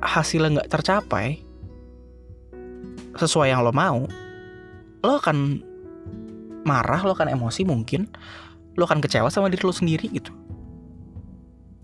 hasilnya 0.00 0.60
nggak 0.60 0.70
tercapai 0.72 1.40
sesuai 3.16 3.52
yang 3.52 3.64
lo 3.64 3.72
mau 3.72 4.04
lo 5.00 5.12
akan 5.16 5.64
marah 6.64 7.00
lo 7.04 7.16
akan 7.16 7.32
emosi 7.32 7.64
mungkin 7.64 8.04
lo 8.76 8.84
akan 8.84 9.00
kecewa 9.00 9.32
sama 9.32 9.48
diri 9.48 9.64
lo 9.64 9.72
sendiri 9.72 10.06
gitu. 10.12 10.32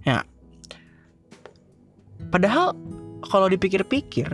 Ya. 0.04 0.22
Padahal 2.30 2.76
kalau 3.24 3.48
dipikir-pikir 3.48 4.28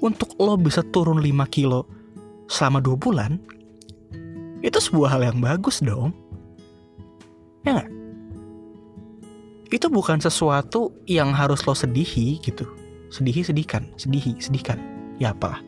untuk 0.00 0.32
lo 0.40 0.56
bisa 0.56 0.80
turun 0.94 1.20
5 1.20 1.28
kilo 1.52 1.84
selama 2.48 2.80
2 2.80 2.96
bulan 2.96 3.36
itu 4.60 4.76
sebuah 4.76 5.16
hal 5.16 5.22
yang 5.32 5.38
bagus 5.40 5.80
dong. 5.80 6.12
Ya 7.64 7.80
gak? 7.80 7.90
itu 9.70 9.86
bukan 9.86 10.18
sesuatu 10.18 10.90
yang 11.06 11.30
harus 11.30 11.62
lo 11.62 11.74
sedihi 11.74 12.42
gitu. 12.42 12.66
Sedihi 13.10 13.42
sedihkan 13.42 13.90
sedihi 13.98 14.38
sedihkan 14.38 14.78
ya 15.18 15.34
apa 15.34 15.58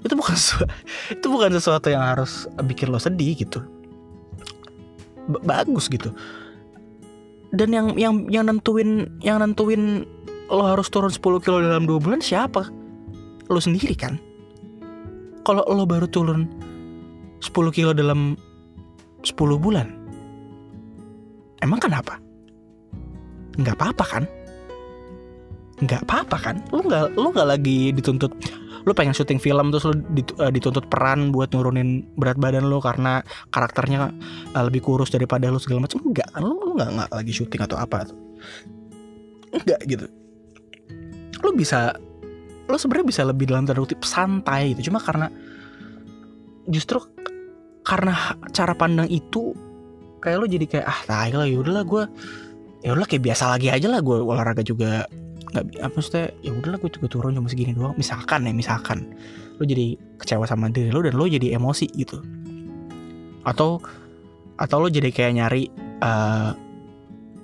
itu 0.00 0.16
bukan 0.16 0.36
itu 1.16 1.26
bukan 1.28 1.50
sesuatu 1.52 1.92
yang 1.92 2.04
harus 2.04 2.48
bikin 2.64 2.92
lo 2.92 3.00
sedih 3.00 3.36
gitu. 3.36 3.64
Bagus 5.44 5.88
gitu. 5.88 6.12
Dan 7.50 7.74
yang 7.74 7.86
yang 7.98 8.14
yang 8.30 8.44
nentuin 8.46 9.10
yang 9.20 9.42
nentuin 9.42 10.06
lo 10.50 10.66
harus 10.66 10.90
turun 10.90 11.14
10 11.14 11.22
kilo 11.46 11.62
dalam 11.62 11.86
dua 11.86 12.02
bulan 12.02 12.18
siapa? 12.18 12.66
Lo 13.46 13.62
sendiri 13.62 13.94
kan? 13.94 14.18
Kalau 15.46 15.62
lo 15.70 15.86
baru 15.86 16.10
turun 16.10 16.50
10 17.40 17.54
kilo 17.72 17.94
dalam 17.94 18.34
10 19.22 19.34
bulan 19.56 19.88
emang 21.62 21.80
kenapa? 21.80 22.18
Nggak 23.56 23.76
apa-apa 23.78 24.04
kan? 24.04 24.24
Nggak 25.80 26.02
apa-apa 26.04 26.36
kan? 26.36 26.56
Lo 26.74 26.84
nggak 26.84 27.16
lo 27.16 27.28
nggak 27.32 27.48
lagi 27.48 27.94
dituntut 27.94 28.34
lu 28.80 28.96
pengen 28.96 29.12
syuting 29.12 29.36
film 29.36 29.68
terus 29.68 29.84
lu 29.84 29.92
eh, 30.40 30.52
dituntut 30.56 30.88
peran 30.88 31.36
buat 31.36 31.52
nurunin 31.52 32.00
berat 32.16 32.40
badan 32.40 32.64
lu 32.64 32.80
karena 32.80 33.20
karakternya 33.52 34.08
uh, 34.56 34.64
lebih 34.64 34.80
kurus 34.80 35.12
daripada 35.12 35.52
lu 35.52 35.60
segala 35.60 35.84
macam. 35.84 36.00
Enggak 36.00 36.28
kan? 36.32 36.40
Lu 36.42 36.56
lu 36.56 36.72
nggak 36.80 36.90
nggak 36.96 37.10
lagi 37.12 37.32
syuting 37.32 37.60
atau 37.60 37.76
apa 37.76 38.08
enggak 39.50 39.80
gitu 39.84 40.06
lu 41.44 41.56
bisa 41.56 41.96
lu 42.70 42.78
sebenarnya 42.78 43.08
bisa 43.08 43.22
lebih 43.26 43.50
dalam 43.50 43.66
tanda 43.66 43.82
kutip 43.82 44.06
santai 44.06 44.72
gitu. 44.74 44.92
Cuma 44.92 45.02
karena 45.02 45.26
justru 46.70 47.02
karena 47.82 48.38
cara 48.54 48.76
pandang 48.78 49.10
itu 49.10 49.56
kayak 50.22 50.36
lu 50.38 50.46
jadi 50.46 50.66
kayak 50.68 50.86
ah 50.86 51.00
tai 51.08 51.32
lah 51.34 51.48
yaudahlah 51.48 51.82
gue 51.82 52.02
ya 52.86 52.92
udah 52.94 53.08
kayak 53.08 53.24
biasa 53.26 53.50
lagi 53.50 53.72
aja 53.72 53.88
lah 53.90 54.00
gue 54.04 54.16
olahraga 54.22 54.62
juga. 54.62 55.08
Nggak 55.50 55.64
apa 55.82 55.94
maksudnya 55.98 56.26
ya 56.46 56.50
udahlah 56.54 56.78
gue 56.78 56.90
juga 56.94 57.06
turun 57.10 57.34
cuma 57.34 57.50
segini 57.50 57.74
doang. 57.74 57.96
Misalkan 57.98 58.46
ya 58.46 58.52
misalkan. 58.54 59.10
Lo 59.60 59.68
jadi 59.68 59.92
kecewa 60.16 60.48
sama 60.48 60.72
diri 60.72 60.88
lo 60.88 61.04
dan 61.04 61.18
lo 61.18 61.26
jadi 61.26 61.58
emosi 61.58 61.90
gitu. 61.92 62.22
Atau 63.44 63.82
atau 64.56 64.76
lo 64.78 64.88
jadi 64.88 65.10
kayak 65.10 65.32
nyari 65.36 65.68
uh, 66.00 66.52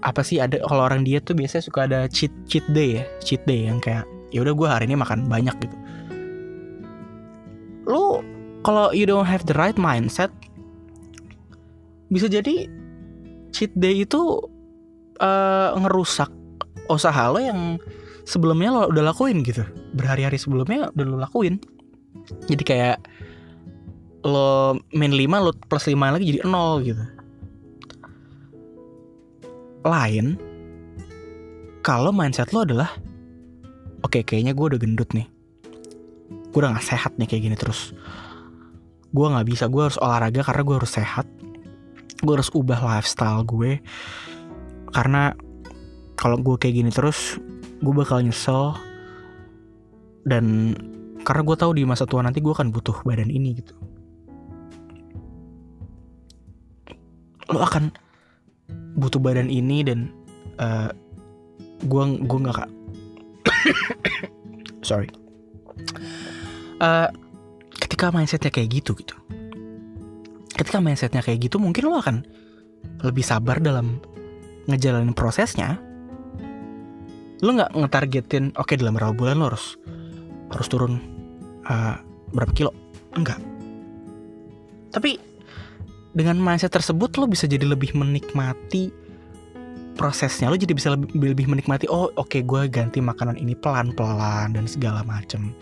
apa 0.04 0.20
sih 0.20 0.42
ada 0.42 0.60
kalau 0.64 0.84
orang 0.84 1.06
diet 1.06 1.24
tuh 1.24 1.32
biasanya 1.32 1.64
suka 1.64 1.88
ada 1.88 2.04
cheat 2.10 2.32
cheat 2.50 2.64
day 2.72 3.00
ya 3.00 3.04
cheat 3.24 3.40
day 3.48 3.64
yang 3.68 3.80
kayak 3.80 4.04
ya 4.34 4.44
udah 4.44 4.52
gue 4.52 4.68
hari 4.68 4.84
ini 4.90 4.96
makan 4.98 5.24
banyak 5.30 5.56
gitu. 5.62 5.76
Lo 7.88 8.20
kalau 8.66 8.90
you 8.92 9.06
don't 9.06 9.28
have 9.28 9.46
the 9.46 9.56
right 9.56 9.78
mindset 9.78 10.28
bisa 12.12 12.28
jadi 12.28 12.68
cheat 13.54 13.72
day 13.78 14.04
itu 14.04 14.42
uh, 15.22 15.70
ngerusak 15.78 16.28
usaha 16.86 17.32
lo 17.32 17.40
yang 17.40 17.80
sebelumnya 18.28 18.74
lo 18.74 18.82
udah 18.92 19.14
lakuin 19.14 19.40
gitu. 19.46 19.64
Berhari-hari 19.96 20.36
sebelumnya 20.36 20.92
udah 20.92 21.06
lo 21.06 21.16
lakuin. 21.22 21.56
Jadi 22.50 22.62
kayak 22.66 22.98
lo 24.26 24.74
main 24.90 25.14
5 25.14 25.22
lo 25.46 25.54
plus 25.54 25.86
5 25.86 25.94
lagi 25.94 26.24
jadi 26.34 26.40
0 26.42 26.82
gitu 26.82 27.15
lain 29.86 30.36
kalau 31.86 32.10
mindset 32.10 32.50
lo 32.50 32.66
adalah 32.66 32.90
oke 34.02 34.18
okay, 34.18 34.22
kayaknya 34.26 34.58
gue 34.58 34.74
udah 34.74 34.80
gendut 34.82 35.06
nih. 35.14 35.30
Gue 36.50 36.58
udah 36.58 36.74
gak 36.74 36.88
sehat 36.90 37.14
nih 37.14 37.30
kayak 37.30 37.42
gini 37.46 37.56
terus. 37.58 37.94
Gue 39.14 39.26
gak 39.30 39.46
bisa 39.46 39.70
gue 39.70 39.82
harus 39.86 39.94
olahraga 40.02 40.42
karena 40.42 40.62
gue 40.66 40.76
harus 40.82 40.90
sehat. 40.90 41.30
Gue 42.26 42.34
harus 42.34 42.50
ubah 42.50 42.82
lifestyle 42.82 43.46
gue. 43.46 43.78
Karena 44.90 45.30
kalau 46.18 46.42
gue 46.42 46.58
kayak 46.58 46.74
gini 46.74 46.90
terus 46.90 47.38
gue 47.78 47.94
bakal 47.94 48.18
nyesel. 48.18 48.74
Dan 50.26 50.74
karena 51.22 51.42
gue 51.46 51.56
tahu 51.58 51.70
di 51.78 51.86
masa 51.86 52.02
tua 52.02 52.26
nanti 52.26 52.42
gue 52.42 52.50
akan 52.50 52.74
butuh 52.74 53.06
badan 53.06 53.30
ini 53.30 53.62
gitu. 53.62 53.78
Lo 57.46 57.62
akan 57.62 58.05
butuh 58.96 59.20
badan 59.20 59.52
ini 59.52 59.84
dan 59.84 60.10
uh, 60.58 60.90
gue 61.84 62.04
gue 62.24 62.38
nggak 62.40 62.56
kak 62.56 62.70
sorry. 64.88 65.08
Uh, 66.76 67.08
ketika 67.72 68.12
mindsetnya 68.12 68.52
kayak 68.52 68.68
gitu 68.70 68.92
gitu. 68.98 69.16
Ketika 70.56 70.80
mindsetnya 70.80 71.20
kayak 71.20 71.48
gitu 71.48 71.60
mungkin 71.60 71.88
lo 71.88 72.00
akan 72.00 72.24
lebih 73.04 73.24
sabar 73.24 73.60
dalam 73.60 74.00
ngejalanin 74.70 75.12
prosesnya. 75.12 75.80
Lo 77.44 77.52
nggak 77.52 77.76
ngetargetin 77.76 78.56
oke 78.56 78.72
okay, 78.72 78.76
dalam 78.80 78.96
berapa 78.96 79.12
bulan 79.12 79.36
lo 79.36 79.52
harus 79.52 79.76
harus 80.52 80.66
turun 80.70 81.00
uh, 81.68 82.00
berapa 82.32 82.52
kilo? 82.56 82.72
Enggak. 83.16 83.40
Tapi 84.92 85.20
dengan 86.16 86.40
mindset 86.40 86.72
tersebut 86.72 87.20
lo 87.20 87.28
bisa 87.28 87.44
jadi 87.44 87.68
lebih 87.68 87.92
menikmati 87.92 88.88
prosesnya. 90.00 90.48
Lo 90.48 90.56
jadi 90.56 90.72
bisa 90.72 90.96
lebih, 90.96 91.12
lebih 91.12 91.46
menikmati 91.52 91.84
oh 91.92 92.08
oke 92.16 92.32
okay, 92.32 92.40
gue 92.40 92.72
ganti 92.72 93.04
makanan 93.04 93.36
ini 93.36 93.52
pelan 93.52 93.92
pelan 93.92 94.56
dan 94.56 94.64
segala 94.64 95.04
macem. 95.04 95.52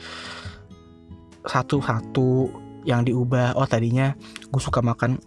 Satu 1.45 1.83
satu 1.83 2.49
yang 2.87 3.03
diubah 3.03 3.59
oh 3.59 3.67
tadinya 3.67 4.15
gue 4.55 4.63
suka 4.63 4.79
makan 4.79 5.19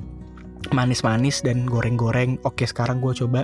manis 0.72 1.04
manis 1.04 1.44
dan 1.44 1.68
goreng 1.68 2.00
goreng 2.00 2.40
oke 2.48 2.64
sekarang 2.64 3.04
gue 3.04 3.12
coba 3.12 3.44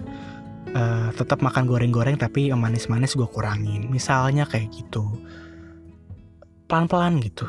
uh, 0.72 1.10
tetap 1.14 1.44
makan 1.44 1.68
goreng-goreng 1.68 2.16
tapi 2.16 2.50
yang 2.50 2.64
manis-manis 2.64 3.20
gue 3.20 3.28
kurangin. 3.28 3.92
Misalnya 3.92 4.48
kayak 4.48 4.72
gitu. 4.72 5.06
Pelan-pelan 6.72 7.20
gitu. 7.22 7.46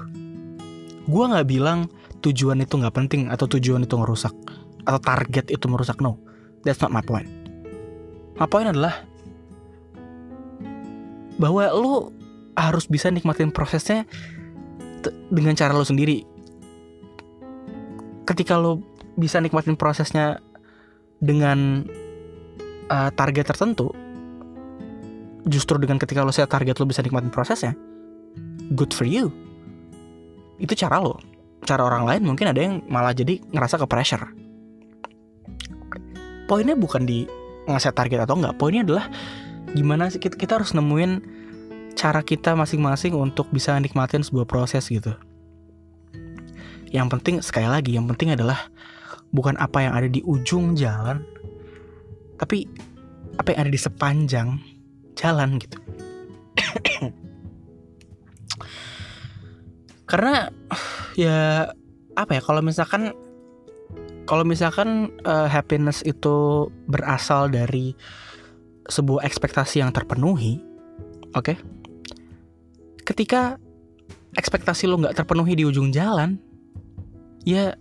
Gue 1.06 1.24
nggak 1.30 1.48
bilang 1.48 1.86
tujuan 2.24 2.64
itu 2.64 2.80
nggak 2.80 2.94
penting 2.96 3.28
atau 3.28 3.44
tujuan 3.44 3.84
itu 3.84 3.94
ngerusak 3.94 4.32
atau 4.84 5.00
target 5.00 5.52
itu 5.52 5.66
merusak 5.68 6.00
no. 6.00 6.16
That's 6.64 6.80
not 6.80 6.92
my 6.92 7.04
point. 7.04 7.28
My 8.40 8.48
point 8.48 8.72
adalah 8.72 9.04
bahwa 11.36 11.68
lo 11.76 12.14
harus 12.56 12.88
bisa 12.88 13.12
nikmatin 13.12 13.52
prosesnya 13.52 14.08
dengan 15.28 15.52
cara 15.52 15.76
lo 15.76 15.84
sendiri. 15.84 16.24
Ketika 18.24 18.56
lo 18.56 18.80
bisa 19.20 19.38
nikmatin 19.44 19.76
prosesnya 19.76 20.40
dengan 21.20 21.84
uh, 22.88 23.10
target 23.12 23.52
tertentu 23.52 23.92
justru 25.44 25.76
dengan 25.76 26.00
ketika 26.00 26.24
lo 26.24 26.32
set 26.32 26.48
target 26.48 26.80
lo 26.80 26.88
bisa 26.88 27.04
nikmatin 27.04 27.28
prosesnya 27.28 27.76
good 28.72 28.96
for 28.96 29.04
you. 29.04 29.28
Itu 30.56 30.72
cara 30.72 30.98
lo 31.04 31.33
cara 31.64 31.82
orang 31.84 32.04
lain 32.04 32.22
mungkin 32.28 32.52
ada 32.52 32.60
yang 32.60 32.84
malah 32.86 33.16
jadi 33.16 33.40
ngerasa 33.50 33.80
ke 33.80 33.86
pressure. 33.88 34.24
Poinnya 36.44 36.76
bukan 36.76 37.08
di 37.08 37.24
ngasih 37.64 37.96
target 37.96 38.28
atau 38.28 38.36
enggak 38.36 38.60
poinnya 38.60 38.84
adalah 38.84 39.08
gimana 39.72 40.12
sih 40.12 40.20
kita, 40.20 40.36
kita 40.36 40.60
harus 40.60 40.76
nemuin 40.76 41.24
cara 41.96 42.20
kita 42.20 42.52
masing-masing 42.52 43.16
untuk 43.16 43.48
bisa 43.48 43.74
nikmatin 43.80 44.20
sebuah 44.20 44.44
proses 44.44 44.84
gitu. 44.92 45.16
Yang 46.92 47.06
penting 47.18 47.34
sekali 47.40 47.66
lagi 47.66 47.96
yang 47.96 48.04
penting 48.06 48.36
adalah 48.36 48.68
bukan 49.34 49.58
apa 49.58 49.82
yang 49.82 49.92
ada 49.98 50.06
di 50.06 50.22
ujung 50.22 50.78
jalan 50.78 51.26
tapi 52.38 52.70
apa 53.34 53.50
yang 53.50 53.66
ada 53.66 53.72
di 53.74 53.80
sepanjang 53.82 54.48
jalan 55.18 55.58
gitu 55.58 55.78
karena 60.04 60.48
ya 61.24 61.70
apa 62.14 62.30
ya 62.38 62.42
kalau 62.42 62.62
misalkan 62.62 63.12
kalau 64.24 64.44
misalkan 64.44 65.12
uh, 65.28 65.44
happiness 65.48 66.00
itu 66.04 66.68
berasal 66.88 67.52
dari 67.52 67.92
sebuah 68.88 69.24
ekspektasi 69.24 69.80
yang 69.84 69.92
terpenuhi, 69.92 70.60
oke? 71.36 71.44
Okay? 71.52 71.56
Ketika 73.04 73.60
ekspektasi 74.36 74.88
lo 74.88 75.00
nggak 75.00 75.16
terpenuhi 75.16 75.52
di 75.56 75.64
ujung 75.68 75.92
jalan, 75.92 76.40
ya 77.44 77.76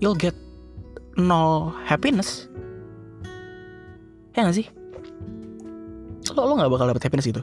you'll 0.00 0.16
get 0.16 0.36
nol 1.16 1.72
happiness. 1.88 2.48
Ya 4.36 4.44
gak 4.44 4.56
sih? 4.60 4.68
Lo 6.36 6.44
lo 6.44 6.60
nggak 6.60 6.72
bakal 6.72 6.92
dapet 6.92 7.04
happiness 7.08 7.28
gitu. 7.28 7.40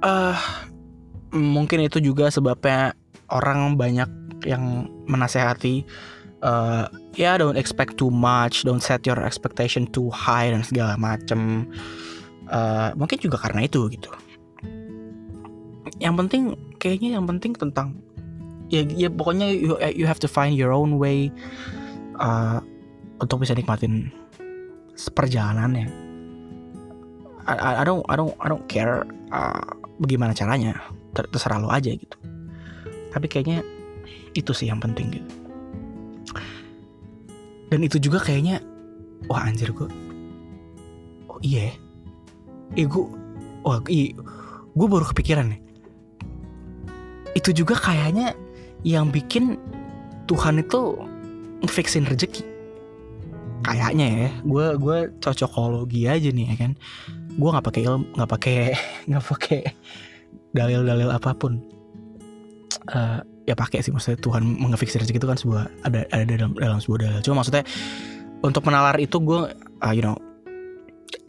Uh, 0.00 0.36
mungkin 1.30 1.86
itu 1.86 2.02
juga 2.02 2.28
sebabnya 2.28 2.94
orang 3.30 3.78
banyak 3.78 4.10
yang 4.46 4.88
menasehati 5.06 5.86
uh, 6.44 6.88
ya 7.16 7.34
yeah, 7.34 7.34
don't 7.36 7.56
expect 7.56 7.96
too 7.96 8.10
much, 8.12 8.64
don't 8.64 8.82
set 8.82 9.04
your 9.04 9.20
expectation 9.22 9.88
too 9.88 10.08
high 10.10 10.50
dan 10.50 10.64
segala 10.64 10.96
macem. 10.96 11.68
Uh, 12.50 12.90
mungkin 12.98 13.22
juga 13.22 13.38
karena 13.38 13.64
itu 13.64 13.86
gitu. 13.92 14.10
Yang 16.02 16.14
penting 16.26 16.42
kayaknya 16.82 17.20
yang 17.20 17.24
penting 17.28 17.54
tentang 17.54 17.94
ya 18.72 18.82
ya 18.86 19.06
pokoknya 19.12 19.50
you 19.50 19.78
you 19.94 20.06
have 20.08 20.18
to 20.18 20.26
find 20.26 20.58
your 20.58 20.74
own 20.74 20.98
way 20.98 21.30
uh, 22.18 22.58
untuk 23.22 23.46
bisa 23.46 23.54
nikmatin 23.54 24.10
perjalanannya. 25.14 25.86
I, 27.50 27.82
I, 27.82 27.84
don't 27.88 28.04
I 28.06 28.14
don't 28.14 28.36
I 28.38 28.46
don't 28.46 28.66
care 28.70 29.02
uh, 29.32 29.64
bagaimana 29.98 30.36
caranya 30.36 30.78
terserah 31.14 31.58
lo 31.58 31.68
aja 31.70 31.90
gitu. 31.90 32.16
Tapi 33.10 33.26
kayaknya 33.26 33.66
itu 34.34 34.54
sih 34.54 34.70
yang 34.70 34.78
penting 34.78 35.10
gitu. 35.10 35.30
Dan 37.70 37.86
itu 37.86 38.02
juga 38.02 38.18
kayaknya 38.22 38.58
wah 39.30 39.46
anjir 39.46 39.70
gue 39.70 39.86
oh 41.30 41.38
iya 41.38 41.70
eh 42.74 42.86
gue 42.86 43.04
wah 43.62 43.78
iya 43.86 44.14
gue 44.74 44.86
baru 44.86 45.06
kepikiran 45.10 45.54
nih. 45.54 45.60
Itu 47.34 47.54
juga 47.54 47.78
kayaknya 47.78 48.34
yang 48.82 49.10
bikin 49.10 49.58
Tuhan 50.26 50.62
itu 50.62 50.98
ngefixin 51.62 52.06
rezeki. 52.06 52.42
Kayaknya 53.66 54.06
ya 54.08 54.30
gue 54.42 54.66
gue 54.78 54.98
cocokologi 55.22 56.06
aja 56.10 56.30
nih 56.30 56.46
ya 56.54 56.56
kan. 56.58 56.72
Gue 57.38 57.48
nggak 57.50 57.66
pakai 57.66 57.82
ilmu 57.86 58.04
nggak 58.18 58.30
pakai 58.30 58.56
nggak 59.10 59.24
pakai 59.26 59.62
dalil-dalil 60.56 61.10
apa 61.10 61.30
pun 61.36 61.62
uh, 62.90 63.22
ya 63.46 63.54
pakai 63.54 63.82
sih 63.82 63.90
maksudnya 63.90 64.18
Tuhan 64.22 64.42
mengefiksi 64.46 64.98
rezeki 64.98 65.18
itu 65.18 65.28
kan 65.28 65.38
sebuah 65.38 65.64
ada 65.86 66.06
ada 66.10 66.24
dalam 66.26 66.54
dalam 66.58 66.78
sebuah 66.78 66.98
dalil. 67.06 67.20
Cuma 67.22 67.42
maksudnya 67.42 67.66
untuk 68.40 68.62
menalar 68.66 68.96
itu 68.98 69.16
gue 69.20 69.50
uh, 69.82 69.92
you 69.94 70.02
know 70.02 70.16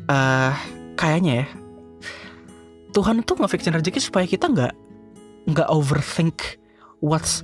uh, 0.10 0.54
kayaknya 0.98 1.46
ya 1.46 1.48
Tuhan 2.92 3.24
itu 3.24 3.32
ngefixin 3.40 3.74
rezeki 3.74 4.00
supaya 4.04 4.26
kita 4.28 4.52
nggak 4.52 4.74
nggak 5.48 5.68
overthink 5.72 6.60
what's 7.00 7.42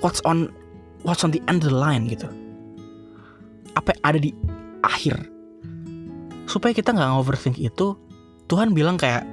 what's 0.00 0.24
on 0.24 0.48
what's 1.04 1.22
on 1.22 1.30
the 1.30 1.42
end 1.46 1.62
of 1.62 1.70
the 1.70 1.76
line 1.76 2.08
gitu. 2.08 2.26
Apa 3.76 3.92
yang 3.96 4.02
ada 4.04 4.18
di 4.18 4.30
akhir. 4.84 5.16
Supaya 6.48 6.72
kita 6.72 6.92
nggak 6.92 7.12
overthink 7.20 7.60
itu 7.60 7.94
Tuhan 8.48 8.72
bilang 8.72 8.96
kayak 8.96 9.24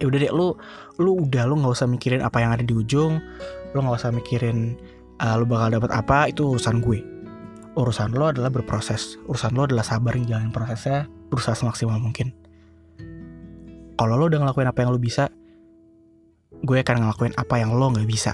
ya 0.00 0.08
udah 0.08 0.18
deh 0.18 0.32
lu 0.32 0.56
lu 0.96 1.28
udah 1.28 1.44
lu 1.44 1.60
nggak 1.60 1.76
usah 1.76 1.86
mikirin 1.86 2.24
apa 2.24 2.40
yang 2.40 2.56
ada 2.56 2.64
di 2.64 2.72
ujung. 2.72 3.20
Lu 3.76 3.78
nggak 3.84 4.00
usah 4.00 4.10
mikirin 4.10 4.74
uh, 5.20 5.36
lu 5.36 5.44
bakal 5.44 5.76
dapat 5.78 5.92
apa 5.92 6.32
itu 6.32 6.56
urusan 6.56 6.80
gue. 6.80 7.04
Urusan 7.76 8.16
lo 8.16 8.32
adalah 8.32 8.50
berproses. 8.50 9.20
Urusan 9.28 9.54
lo 9.54 9.68
adalah 9.68 9.84
sabar 9.84 10.16
ngejalanin 10.16 10.50
prosesnya 10.50 11.06
berusaha 11.28 11.54
semaksimal 11.54 12.00
mungkin. 12.00 12.32
Kalau 14.00 14.16
lo 14.16 14.26
udah 14.26 14.40
ngelakuin 14.40 14.68
apa 14.72 14.80
yang 14.82 14.90
lo 14.96 14.98
bisa 14.98 15.28
gue 16.60 16.76
akan 16.76 16.96
ngelakuin 17.06 17.32
apa 17.36 17.54
yang 17.60 17.76
lo 17.76 17.92
nggak 17.92 18.08
bisa. 18.08 18.32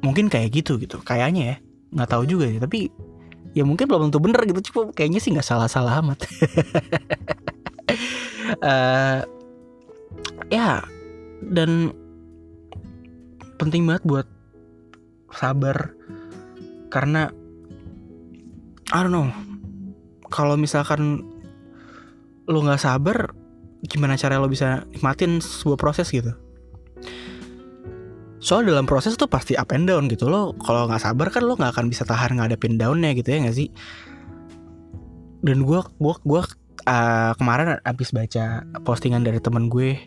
Mungkin 0.00 0.32
kayak 0.32 0.50
gitu 0.50 0.80
gitu. 0.80 0.98
Kayaknya 1.04 1.42
ya. 1.44 1.56
Nggak 1.92 2.08
tahu 2.10 2.24
juga 2.24 2.48
sih 2.48 2.58
tapi 2.58 2.88
ya 3.52 3.62
mungkin 3.62 3.84
belum 3.84 4.08
tentu 4.08 4.18
bener 4.18 4.40
gitu. 4.48 4.72
Cuma 4.72 4.90
kayaknya 4.96 5.20
sih 5.20 5.30
nggak 5.36 5.46
salah-salah 5.46 6.00
amat 6.00 6.24
uh, 8.62 9.20
ya 10.52 10.84
dan 11.52 11.92
penting 13.56 13.84
banget 13.88 14.04
buat 14.04 14.26
sabar. 15.32 15.92
Karena 16.86 17.28
I 18.94 18.98
don't 19.02 19.12
know 19.12 19.28
kalau 20.30 20.58
misalkan 20.58 21.22
lo 22.46 22.62
nggak 22.62 22.82
sabar 22.82 23.34
gimana 23.86 24.18
cara 24.18 24.38
lo 24.38 24.50
bisa 24.50 24.86
nikmatin 24.90 25.38
sebuah 25.42 25.78
proses 25.78 26.10
gitu? 26.10 26.34
Soal 28.38 28.62
dalam 28.62 28.86
proses 28.86 29.18
tuh 29.18 29.26
pasti 29.26 29.58
up 29.58 29.74
and 29.74 29.90
down 29.90 30.06
gitu. 30.06 30.30
Lo 30.30 30.54
kalau 30.62 30.86
nggak 30.86 31.02
sabar 31.02 31.28
kan 31.34 31.42
lo 31.42 31.58
nggak 31.58 31.74
akan 31.74 31.86
bisa 31.90 32.06
tahan 32.06 32.38
ngadepin 32.38 32.78
downnya 32.78 33.14
gitu 33.14 33.34
ya 33.34 33.38
nggak 33.46 33.56
sih? 33.56 33.68
Dan 35.42 35.66
gue 35.66 35.80
gue 35.82 36.14
gue 36.22 36.42
uh, 36.86 37.32
kemarin 37.36 37.76
abis 37.82 38.14
baca 38.14 38.62
postingan 38.86 39.26
dari 39.26 39.42
temen 39.42 39.66
gue 39.66 39.98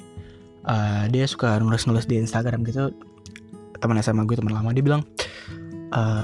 uh, 0.66 1.06
dia 1.12 1.28
suka 1.28 1.60
nulis-nulis 1.60 2.08
di 2.08 2.18
Instagram 2.20 2.64
gitu. 2.66 2.96
Teman 3.80 4.00
SMA 4.04 4.28
gue 4.28 4.36
teman 4.40 4.56
lama 4.56 4.76
dia 4.76 4.84
bilang 4.84 5.04
uh, 5.96 6.24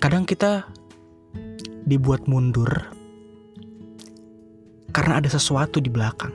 kadang 0.00 0.26
kita 0.28 0.66
dibuat 1.86 2.26
mundur 2.26 2.68
karena 4.92 5.20
ada 5.20 5.28
sesuatu 5.28 5.80
di 5.80 5.88
belakang. 5.88 6.32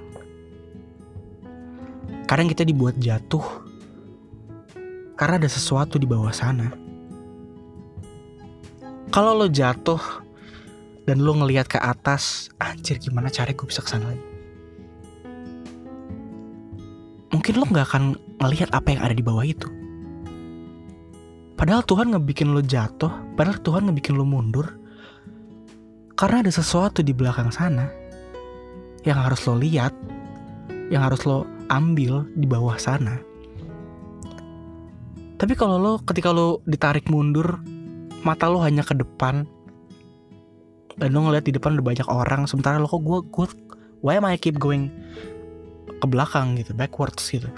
Kadang 2.27 2.49
kita 2.51 2.67
dibuat 2.67 2.99
jatuh 2.99 3.43
karena 5.15 5.41
ada 5.41 5.49
sesuatu 5.49 5.97
di 5.97 6.05
bawah 6.09 6.33
sana. 6.33 6.69
Kalau 9.07 9.33
lo 9.39 9.47
jatuh 9.47 10.26
dan 11.07 11.23
lo 11.23 11.31
ngelihat 11.39 11.71
ke 11.71 11.79
atas 11.79 12.51
anjir 12.59 12.99
gimana 12.99 13.31
cara 13.31 13.55
gue 13.55 13.63
bisa 13.63 13.79
ke 13.79 13.89
sana 13.89 14.11
lagi? 14.11 14.25
Mungkin 17.31 17.53
lo 17.55 17.63
nggak 17.63 17.87
akan 17.87 18.03
ngelihat 18.43 18.69
apa 18.75 18.87
yang 18.91 19.01
ada 19.07 19.15
di 19.15 19.23
bawah 19.23 19.47
itu. 19.47 19.71
Padahal 21.55 21.81
Tuhan 21.87 22.11
ngebikin 22.13 22.51
lo 22.51 22.61
jatuh 22.61 23.09
padahal 23.39 23.57
Tuhan 23.63 23.89
ngebikin 23.89 24.19
lo 24.19 24.27
mundur 24.27 24.77
karena 26.19 26.45
ada 26.45 26.51
sesuatu 26.53 27.01
di 27.01 27.15
belakang 27.15 27.49
sana 27.49 27.89
yang 29.07 29.17
harus 29.17 29.41
lo 29.47 29.57
lihat 29.57 29.95
yang 30.91 31.07
harus 31.07 31.23
lo 31.23 31.47
ambil 31.71 32.27
di 32.35 32.45
bawah 32.45 32.75
sana. 32.75 33.17
Tapi 35.37 35.53
kalau 35.55 35.79
lo 35.79 35.93
ketika 36.03 36.35
lo 36.35 36.59
ditarik 36.67 37.07
mundur 37.07 37.63
mata 38.27 38.51
lo 38.51 38.59
hanya 38.59 38.83
ke 38.83 38.91
depan 38.91 39.47
dan 40.97 41.13
lo 41.13 41.29
ngeliat 41.29 41.45
di 41.45 41.53
depan 41.53 41.77
udah 41.77 41.85
banyak 41.85 42.07
orang. 42.09 42.49
Sementara 42.49 42.81
lo 42.81 42.89
kok 42.89 43.01
gue 43.05 43.19
gue 43.29 43.47
why 44.01 44.17
am 44.17 44.25
I 44.25 44.37
keep 44.37 44.57
going 44.57 44.89
ke 46.01 46.05
belakang 46.09 46.57
gitu 46.57 46.73
backwards 46.73 47.21
gitu? 47.29 47.49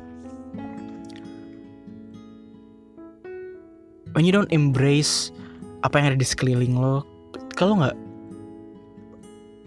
When 4.13 4.27
you 4.27 4.35
don't 4.35 4.51
embrace 4.51 5.31
apa 5.87 5.95
yang 5.99 6.05
ada 6.11 6.19
di 6.19 6.27
sekeliling 6.27 6.75
lo 6.75 7.07
kalau 7.55 7.79
nggak 7.79 7.95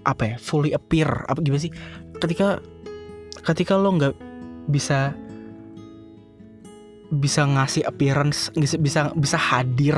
apa 0.05 0.23
ya 0.35 0.37
fully 0.37 0.77
appear 0.77 1.09
apa 1.09 1.41
gimana 1.41 1.65
sih? 1.65 1.73
Ketika 2.21 2.61
ketika 3.49 3.81
lo 3.81 3.97
nggak 3.97 4.15
bisa 4.69 5.17
bisa 7.13 7.45
ngasih 7.45 7.85
appearance 7.85 8.49
bisa 8.57 8.77
bisa 8.81 9.01
bisa 9.13 9.37
hadir 9.37 9.97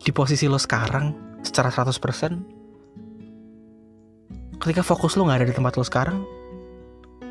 di 0.00 0.10
posisi 0.16 0.48
lo 0.48 0.56
sekarang 0.56 1.27
secara 1.42 1.70
100% 1.70 4.58
ketika 4.58 4.82
fokus 4.82 5.14
lo 5.14 5.26
nggak 5.26 5.38
ada 5.42 5.48
di 5.48 5.54
tempat 5.54 5.78
lo 5.78 5.84
sekarang 5.86 6.18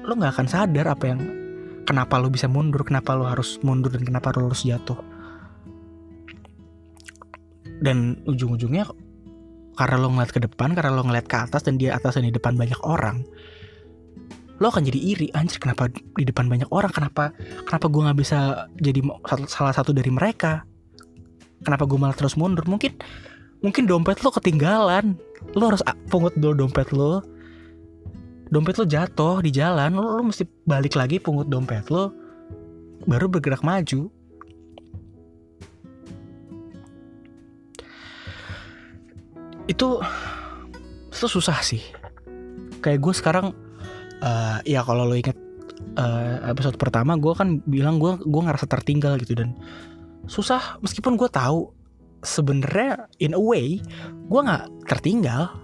lo 0.08 0.13
nggak 0.15 0.39
akan 0.39 0.48
sadar 0.48 0.88
apa 0.88 1.06
yang 1.12 1.20
kenapa 1.88 2.20
lo 2.20 2.28
bisa 2.28 2.52
mundur 2.52 2.84
kenapa 2.84 3.15
lo 3.15 3.28
harus 3.28 3.60
mundur 3.63 3.91
dan 3.91 4.04
kenapa 4.04 4.36
lo 4.36 4.52
harus 4.52 4.67
jatuh. 4.67 5.00
Dan 7.78 8.26
ujung-ujungnya 8.28 8.89
karena 9.78 9.96
lo 10.02 10.10
ngeliat 10.12 10.32
ke 10.34 10.41
depan 10.43 10.74
karena 10.74 10.91
lo 10.91 11.06
ngeliat 11.08 11.30
ke 11.30 11.38
atas 11.38 11.63
dan 11.63 11.80
dia 11.80 11.93
atas 11.93 12.17
dan 12.17 12.26
di 12.26 12.34
depan 12.34 12.58
banyak 12.58 12.82
orang 12.82 13.22
lo 14.58 14.74
akan 14.74 14.89
jadi 14.89 14.98
iri 14.98 15.28
anjir 15.38 15.62
kenapa 15.62 15.86
di 15.93 16.26
depan 16.26 16.50
banyak 16.50 16.65
orang? 16.74 16.89
Kenapa 16.89 17.30
kenapa 17.62 17.86
gue 17.93 18.02
nggak 18.10 18.17
bisa 18.17 18.65
jadi 18.74 19.06
salah 19.46 19.70
satu 19.70 19.93
dari 19.93 20.10
mereka? 20.10 20.65
Kenapa 21.62 21.86
gue 21.86 22.02
malah 22.02 22.17
terus 22.17 22.34
mundur? 22.34 22.65
Mungkin 22.65 22.98
mungkin 23.62 23.89
dompet 23.89 24.22
lo 24.22 24.30
ketinggalan. 24.34 25.17
Lo 25.54 25.74
harus 25.74 25.84
pungut 26.10 26.34
dulu 26.38 26.65
dompet 26.65 26.89
lo. 26.93 27.24
Dompet 28.48 28.80
lo 28.80 28.86
jatuh 28.88 29.43
di 29.43 29.52
jalan 29.52 29.98
lo, 29.98 30.20
lo 30.20 30.22
mesti 30.24 30.48
balik 30.63 30.96
lagi 30.96 31.20
pungut 31.20 31.52
dompet 31.52 31.91
lo 31.91 32.15
baru 33.08 33.28
bergerak 33.32 33.63
maju. 33.63 34.10
Itu 39.67 39.88
itu 41.12 41.26
susah 41.28 41.60
sih. 41.65 41.84
Kayak 42.80 43.00
gue 43.04 43.13
sekarang 43.13 43.48
uh, 44.22 44.60
ya 44.63 44.86
kalau 44.86 45.04
lo 45.04 45.15
inget 45.17 45.36
uh, 45.98 46.50
episode 46.50 46.78
pertama 46.80 47.17
gue 47.17 47.34
kan 47.34 47.60
bilang 47.65 47.98
gue 47.98 48.17
gue 48.22 48.41
ngerasa 48.41 48.70
tertinggal 48.70 49.17
gitu 49.22 49.38
dan 49.38 49.58
susah 50.28 50.82
meskipun 50.84 51.15
gue 51.15 51.30
tahu 51.32 51.72
sebenarnya 52.28 53.08
in 53.24 53.32
a 53.32 53.40
way 53.40 53.80
gue 54.28 54.42
nggak 54.44 54.92
tertinggal. 54.92 55.56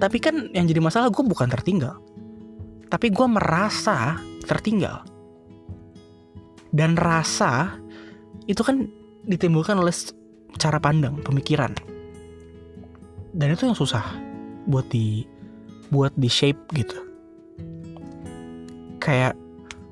Tapi 0.00 0.18
kan 0.18 0.50
yang 0.50 0.66
jadi 0.66 0.82
masalah 0.82 1.14
gue 1.14 1.22
bukan 1.22 1.46
tertinggal. 1.46 2.02
Tapi 2.90 3.14
gue 3.14 3.26
merasa 3.30 4.18
tertinggal. 4.42 5.06
Dan 6.74 6.98
rasa 6.98 7.78
itu 8.50 8.62
kan 8.66 8.90
ditimbulkan 9.26 9.78
oleh 9.78 9.94
cara 10.58 10.82
pandang 10.82 11.22
pemikiran. 11.22 11.70
Dan 13.30 13.54
itu 13.54 13.70
yang 13.70 13.78
susah 13.78 14.02
buat 14.66 14.90
di 14.90 15.22
buat 15.90 16.10
di 16.18 16.26
shape 16.26 16.58
gitu. 16.74 16.98
Kayak 18.98 19.38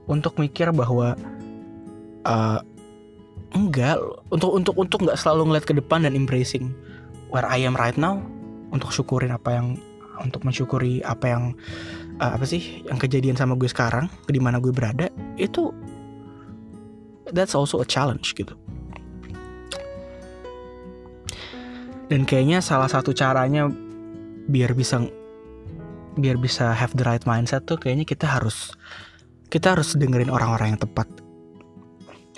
untuk 0.08 0.38
mikir 0.40 0.70
bahwa 0.74 1.14
uh, 2.24 2.58
enggak 3.56 3.96
untuk 4.28 4.50
untuk 4.52 4.74
untuk 4.76 4.98
nggak 5.08 5.16
selalu 5.16 5.52
ngeliat 5.52 5.64
ke 5.64 5.74
depan 5.76 6.04
dan 6.04 6.12
embracing 6.12 6.72
where 7.32 7.48
I 7.48 7.64
am 7.64 7.76
right 7.76 7.96
now 7.96 8.20
untuk 8.72 8.92
syukurin 8.92 9.32
apa 9.32 9.56
yang 9.56 9.80
untuk 10.20 10.42
mensyukuri 10.44 11.00
apa 11.06 11.26
yang 11.30 11.44
uh, 12.18 12.34
apa 12.34 12.44
sih 12.44 12.84
yang 12.84 12.98
kejadian 12.98 13.38
sama 13.38 13.54
gue 13.54 13.70
sekarang 13.70 14.10
di 14.26 14.42
mana 14.42 14.58
gue 14.58 14.74
berada 14.74 15.08
itu 15.38 15.70
that's 17.30 17.54
also 17.54 17.80
a 17.80 17.86
challenge 17.86 18.34
gitu. 18.34 18.56
Dan 22.08 22.24
kayaknya 22.24 22.64
salah 22.64 22.88
satu 22.88 23.12
caranya 23.12 23.68
biar 24.48 24.72
bisa 24.72 25.04
biar 26.16 26.40
bisa 26.40 26.72
have 26.72 26.96
the 26.96 27.04
right 27.04 27.22
mindset 27.28 27.68
tuh 27.68 27.76
kayaknya 27.76 28.08
kita 28.08 28.24
harus 28.24 28.72
kita 29.52 29.76
harus 29.76 29.92
dengerin 29.92 30.32
orang-orang 30.32 30.74
yang 30.76 30.80
tepat. 30.80 31.08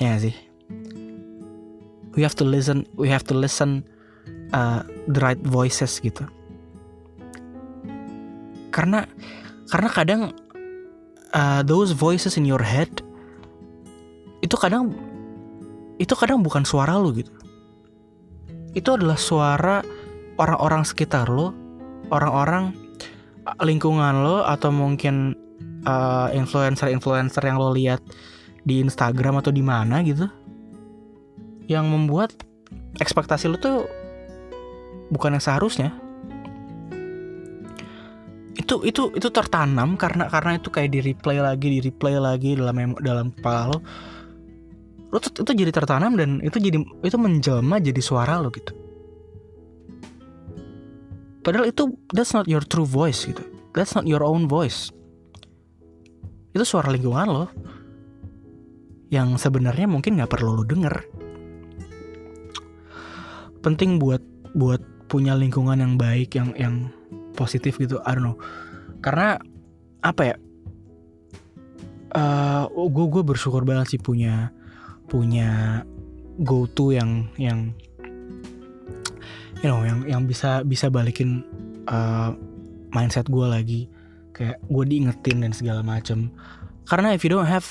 Ya 0.03 0.19
sih 0.19 0.50
we 2.15 2.23
have 2.23 2.35
to 2.35 2.47
listen 2.47 2.87
we 2.95 3.11
have 3.11 3.23
to 3.27 3.35
listen 3.35 3.85
uh, 4.53 4.83
the 5.11 5.21
right 5.23 5.41
voices 5.43 5.99
gitu. 6.03 6.27
Karena 8.71 9.07
karena 9.71 9.89
kadang 9.91 10.23
uh, 11.35 11.63
those 11.63 11.95
voices 11.95 12.39
in 12.39 12.47
your 12.47 12.63
head 12.63 12.91
itu 14.41 14.57
kadang 14.57 14.95
itu 16.01 16.17
kadang 16.17 16.41
bukan 16.41 16.65
suara 16.65 16.97
lu 16.97 17.13
gitu. 17.13 17.33
Itu 18.73 18.95
adalah 18.97 19.19
suara 19.19 19.83
orang-orang 20.39 20.87
sekitar 20.87 21.29
lo, 21.29 21.53
orang-orang 22.09 22.73
uh, 23.45 23.61
lingkungan 23.63 24.25
lo 24.25 24.47
atau 24.47 24.73
mungkin 24.73 25.37
uh, 25.85 26.33
influencer-influencer 26.33 27.43
yang 27.45 27.61
lo 27.61 27.75
lihat 27.75 28.01
di 28.65 28.81
Instagram 28.81 29.41
atau 29.45 29.53
di 29.53 29.61
mana 29.65 30.01
gitu, 30.05 30.29
yang 31.71 31.87
membuat 31.87 32.35
ekspektasi 32.99 33.47
lo 33.47 33.63
tuh 33.63 33.87
bukan 35.15 35.39
yang 35.39 35.45
seharusnya. 35.45 35.95
Itu 38.59 38.83
itu 38.83 39.15
itu 39.15 39.29
tertanam 39.31 39.95
karena 39.95 40.27
karena 40.27 40.59
itu 40.59 40.67
kayak 40.67 40.91
di 40.91 40.99
replay 40.99 41.39
lagi, 41.39 41.79
di 41.79 41.81
replay 41.87 42.19
lagi 42.19 42.59
dalam 42.59 42.99
dalam 42.99 43.31
kepala 43.31 43.71
lo. 43.71 43.79
Lo 45.15 45.23
tuh 45.23 45.47
itu 45.47 45.51
jadi 45.55 45.71
tertanam 45.71 46.19
dan 46.19 46.43
itu 46.43 46.59
jadi 46.59 46.83
itu 46.83 47.17
menjelma 47.19 47.79
jadi 47.79 48.03
suara 48.03 48.43
lo 48.43 48.51
gitu. 48.51 48.75
Padahal 51.47 51.71
itu 51.71 51.87
that's 52.11 52.35
not 52.35 52.51
your 52.51 52.67
true 52.67 52.85
voice 52.87 53.23
gitu. 53.31 53.47
That's 53.71 53.95
not 53.95 54.11
your 54.11 54.27
own 54.27 54.51
voice. 54.51 54.91
Itu 56.51 56.67
suara 56.67 56.91
lingkungan 56.91 57.31
lo 57.31 57.47
yang 59.11 59.35
sebenarnya 59.39 59.91
mungkin 59.91 60.19
nggak 60.19 60.31
perlu 60.31 60.63
lo 60.63 60.63
denger 60.63 61.10
penting 63.61 64.01
buat 64.01 64.21
buat 64.57 64.83
punya 65.11 65.35
lingkungan 65.35 65.79
yang 65.79 65.95
baik 65.99 66.39
yang 66.39 66.55
yang 66.55 66.75
positif 67.35 67.77
gitu 67.79 67.99
I 68.07 68.15
don't 68.15 68.25
know. 68.25 68.39
Karena 69.01 69.41
apa 70.01 70.23
ya 70.23 70.37
uh, 72.17 72.65
eh, 72.67 72.89
gue 72.89 73.07
gue 73.11 73.23
bersyukur 73.23 73.63
banget 73.67 73.97
sih 73.97 74.01
punya 74.01 74.51
punya 75.11 75.83
go 76.41 76.65
to 76.65 76.95
yang 76.95 77.29
yang 77.37 77.75
you 79.61 79.69
know 79.69 79.83
yang 79.85 80.07
yang 80.09 80.23
bisa 80.25 80.65
bisa 80.65 80.89
balikin 80.89 81.45
uh, 81.91 82.33
mindset 82.95 83.27
gue 83.29 83.47
lagi. 83.47 83.83
Kayak 84.31 84.63
gue 84.73 84.85
diingetin 84.89 85.45
dan 85.45 85.53
segala 85.53 85.85
macem. 85.85 86.33
Karena 86.89 87.13
if 87.13 87.23
you 87.23 87.31
don't 87.31 87.51
have 87.51 87.67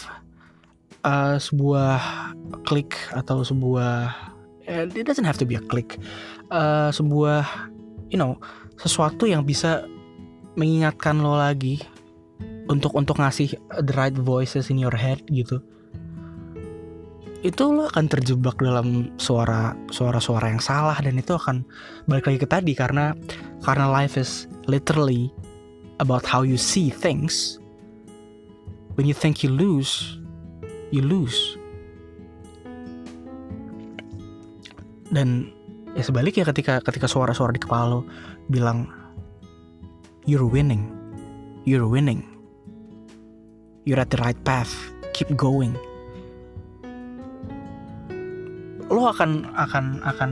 uh, 1.04 1.36
sebuah 1.40 2.00
klik 2.68 2.96
atau 3.16 3.42
sebuah 3.42 4.14
it 4.70 5.06
doesn't 5.06 5.26
have 5.26 5.42
to 5.42 5.48
be 5.50 5.58
a 5.58 5.64
click. 5.66 5.98
Uh, 6.54 6.94
sebuah 6.94 7.46
you 8.14 8.18
know 8.18 8.38
sesuatu 8.78 9.26
yang 9.26 9.42
bisa 9.42 9.90
mengingatkan 10.54 11.18
lo 11.20 11.38
lagi 11.38 11.82
untuk 12.70 12.94
untuk 12.94 13.18
ngasih 13.18 13.58
the 13.82 13.94
right 13.98 14.16
voices 14.16 14.70
in 14.70 14.78
your 14.78 14.94
head 14.94 15.20
gitu. 15.34 15.58
Itu 17.42 17.72
lo 17.72 17.88
akan 17.90 18.06
terjebak 18.12 18.60
dalam 18.60 19.16
suara 19.18 19.74
suara-suara 19.90 20.52
yang 20.52 20.62
salah 20.62 20.96
dan 21.00 21.18
itu 21.18 21.34
akan 21.34 21.66
balik 22.06 22.30
lagi 22.30 22.40
ke 22.44 22.48
tadi 22.48 22.74
karena 22.76 23.16
karena 23.64 23.90
life 23.90 24.20
is 24.20 24.46
literally 24.70 25.32
about 26.04 26.28
how 26.28 26.46
you 26.46 26.60
see 26.60 26.94
things. 26.94 27.58
When 29.00 29.08
you 29.08 29.16
think 29.16 29.42
you 29.42 29.50
lose 29.50 30.20
you 30.92 31.00
lose 31.06 31.58
dan 35.10 35.50
ya 35.98 36.04
sebaliknya 36.06 36.46
ketika 36.46 36.82
ketika 36.86 37.10
suara-suara 37.10 37.50
di 37.54 37.62
kepala 37.62 38.00
lo 38.00 38.02
bilang 38.50 38.90
you're 40.30 40.46
winning. 40.46 40.86
You're 41.66 41.90
winning. 41.90 42.26
You're 43.86 44.02
at 44.02 44.14
the 44.14 44.22
right 44.22 44.38
path. 44.46 44.72
Keep 45.18 45.34
going. 45.36 45.74
Lo 48.90 49.10
akan 49.10 49.50
akan 49.54 50.02
akan 50.02 50.30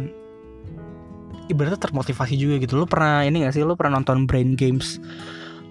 ibaratnya 1.50 1.80
termotivasi 1.82 2.38
juga 2.38 2.62
gitu. 2.62 2.78
Lo 2.78 2.86
pernah 2.86 3.26
ini 3.26 3.46
gak 3.46 3.54
sih? 3.58 3.62
Lo 3.66 3.78
pernah 3.78 4.02
nonton 4.02 4.26
Brain 4.26 4.58
Games 4.58 4.98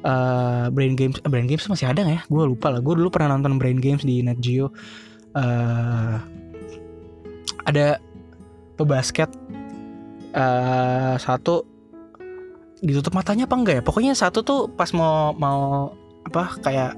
uh, 0.07 0.71
Brain 0.71 0.95
Games 0.95 1.19
uh, 1.23 1.31
Brain 1.31 1.47
Games 1.51 1.67
masih 1.67 1.91
ada 1.91 2.03
gak 2.03 2.15
ya? 2.15 2.23
Gue 2.27 2.45
lupa 2.47 2.71
lah. 2.71 2.81
Gue 2.83 2.95
dulu 2.99 3.11
pernah 3.11 3.35
nonton 3.39 3.59
Brain 3.59 3.79
Games 3.79 4.03
di 4.03 4.23
Net 4.23 4.39
Geo. 4.39 4.71
Uh, 5.37 6.17
ada 7.67 7.99
pebasket 8.77 9.33
uh, 10.37 11.17
satu 11.17 11.65
ditutup 12.85 13.17
matanya 13.17 13.49
apa 13.49 13.57
enggak 13.57 13.75
ya? 13.81 13.83
Pokoknya 13.83 14.13
satu 14.13 14.45
tuh 14.45 14.69
pas 14.69 14.93
mau 14.93 15.33
mau 15.35 15.93
apa 16.29 16.61
kayak 16.61 16.93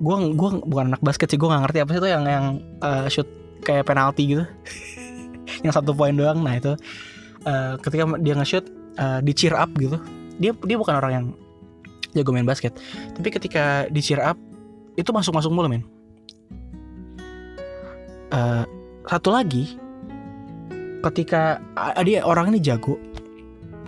gue 0.00 0.16
gue 0.32 0.50
bukan 0.64 0.96
anak 0.96 1.02
basket 1.04 1.28
sih 1.28 1.38
gue 1.38 1.46
nggak 1.46 1.62
ngerti 1.68 1.78
apa 1.84 1.90
sih 1.92 2.00
itu 2.00 2.08
yang 2.08 2.24
yang 2.26 2.46
uh, 2.82 3.06
shoot 3.06 3.28
kayak 3.62 3.86
penalti 3.86 4.36
gitu. 4.36 4.44
Yang 5.60 5.82
satu 5.82 5.92
poin 5.92 6.16
doang. 6.16 6.40
Nah 6.40 6.56
itu 6.56 6.72
uh, 7.44 7.74
ketika 7.84 8.08
dia 8.22 8.32
nge-shoot 8.32 8.64
uh, 8.96 9.20
di 9.20 9.32
cheer 9.36 9.52
up 9.52 9.68
gitu. 9.76 10.00
Dia 10.40 10.56
dia 10.56 10.76
bukan 10.80 10.96
orang 10.96 11.12
yang 11.12 11.26
jago 12.16 12.32
main 12.32 12.48
basket. 12.48 12.72
Tapi 13.12 13.28
ketika 13.28 13.84
di 13.92 14.00
cheer 14.00 14.24
up 14.24 14.40
itu 14.96 15.10
masuk 15.12 15.36
masuk 15.36 15.52
mulu 15.52 15.68
men. 15.68 15.84
Uh, 18.30 18.64
satu 19.04 19.34
lagi 19.34 19.76
ketika 21.00 21.58
dia 22.04 22.24
orang 22.24 22.52
ini 22.54 22.60
jago. 22.60 23.00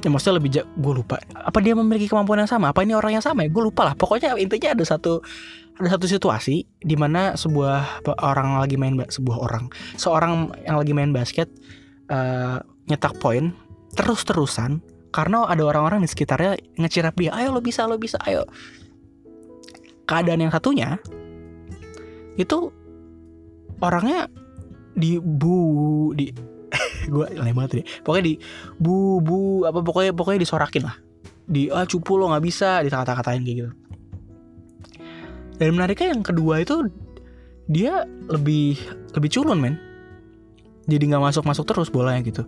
Ya 0.03 0.11
maksudnya 0.11 0.43
lebih 0.43 0.51
jago 0.51 0.71
gue 0.83 0.93
lupa. 0.99 1.17
Apa 1.37 1.63
dia 1.63 1.79
memiliki 1.79 2.11
kemampuan 2.11 2.43
yang 2.43 2.51
sama? 2.51 2.75
Apa 2.75 2.83
ini 2.83 2.97
orang 2.97 3.15
yang 3.15 3.25
sama 3.25 3.47
ya? 3.47 3.49
Gue 3.55 3.71
lupa 3.71 3.87
lah. 3.87 3.95
Pokoknya 3.95 4.35
intinya 4.35 4.75
ada 4.75 4.83
satu 4.83 5.23
ada 5.79 5.89
satu 5.89 6.05
situasi 6.11 6.67
di 6.83 6.97
mana 6.99 7.39
sebuah 7.39 8.05
orang 8.21 8.61
lagi 8.61 8.77
main 8.77 8.99
sebuah 8.99 9.39
orang 9.41 9.73
seorang 9.97 10.53
yang 10.69 10.77
lagi 10.77 10.93
main 10.93 11.11
basket 11.17 11.49
uh, 12.13 12.61
nyetak 12.91 13.17
poin 13.17 13.57
terus-terusan 13.97 14.85
karena 15.13 15.45
ada 15.49 15.63
orang-orang 15.65 16.05
di 16.05 16.09
sekitarnya 16.09 16.57
ngecirap 16.81 17.17
dia 17.17 17.33
ayo 17.37 17.53
lo 17.53 17.61
bisa 17.65 17.85
lo 17.89 17.97
bisa 17.97 18.21
ayo. 18.29 18.45
Keadaan 20.05 20.45
yang 20.45 20.53
satunya 20.53 21.01
itu 22.37 22.73
orangnya 23.81 24.29
di 24.93 25.17
bu 25.21 26.13
di 26.17 26.33
gue 27.15 27.27
lama 27.35 27.53
banget 27.65 27.71
deh. 27.83 27.85
Pokoknya 28.07 28.25
di 28.31 28.35
bu 28.79 29.19
bu 29.19 29.67
apa 29.67 29.83
pokoknya 29.83 30.13
pokoknya 30.15 30.41
disorakin 30.43 30.87
lah. 30.87 30.97
Di 31.47 31.69
ah 31.75 31.87
cupu 31.87 32.15
lo 32.19 32.31
nggak 32.31 32.45
bisa 32.45 32.83
di 32.83 32.89
kata-katain 32.89 33.43
kayak 33.43 33.57
gitu. 33.59 33.71
Dan 35.59 35.79
menariknya 35.79 36.15
yang 36.15 36.23
kedua 36.25 36.63
itu 36.63 36.91
dia 37.71 38.07
lebih 38.31 38.79
lebih 39.15 39.31
culun 39.31 39.59
men. 39.59 39.75
Jadi 40.91 41.15
nggak 41.15 41.23
masuk 41.23 41.47
masuk 41.47 41.65
terus 41.67 41.89
bolanya 41.91 42.23
gitu. 42.27 42.43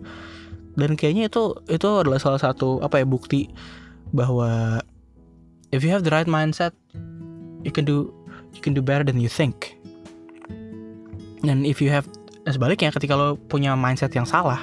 Dan 0.75 0.99
kayaknya 0.99 1.31
itu 1.31 1.55
itu 1.71 1.87
adalah 1.87 2.19
salah 2.19 2.39
satu 2.39 2.83
apa 2.83 2.99
ya 2.99 3.07
bukti 3.07 3.47
bahwa 4.11 4.83
if 5.71 5.83
you 5.83 5.91
have 5.91 6.03
the 6.03 6.11
right 6.11 6.27
mindset 6.27 6.75
you 7.63 7.71
can 7.71 7.87
do 7.87 8.11
you 8.51 8.59
can 8.59 8.75
do 8.75 8.83
better 8.83 9.07
than 9.07 9.19
you 9.19 9.31
think. 9.31 9.79
Dan 11.45 11.63
if 11.63 11.79
you 11.79 11.93
have 11.93 12.09
sebaliknya 12.53 12.93
ketika 12.93 13.17
lo 13.17 13.37
punya 13.37 13.73
mindset 13.73 14.13
yang 14.13 14.27
salah 14.27 14.61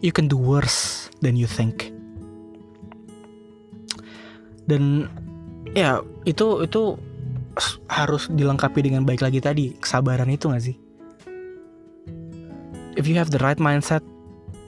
you 0.00 0.12
can 0.12 0.28
do 0.28 0.36
worse 0.36 1.08
than 1.20 1.36
you 1.36 1.44
think. 1.44 1.92
Dan 4.64 5.08
ya 5.76 6.00
itu 6.24 6.64
itu 6.64 6.96
harus 7.92 8.32
dilengkapi 8.32 8.80
dengan 8.80 9.04
baik 9.04 9.20
lagi 9.20 9.42
tadi 9.44 9.76
kesabaran 9.76 10.32
itu 10.32 10.48
gak 10.48 10.64
sih? 10.64 10.76
If 12.96 13.04
you 13.04 13.16
have 13.20 13.28
the 13.28 13.40
right 13.40 13.60
mindset 13.60 14.02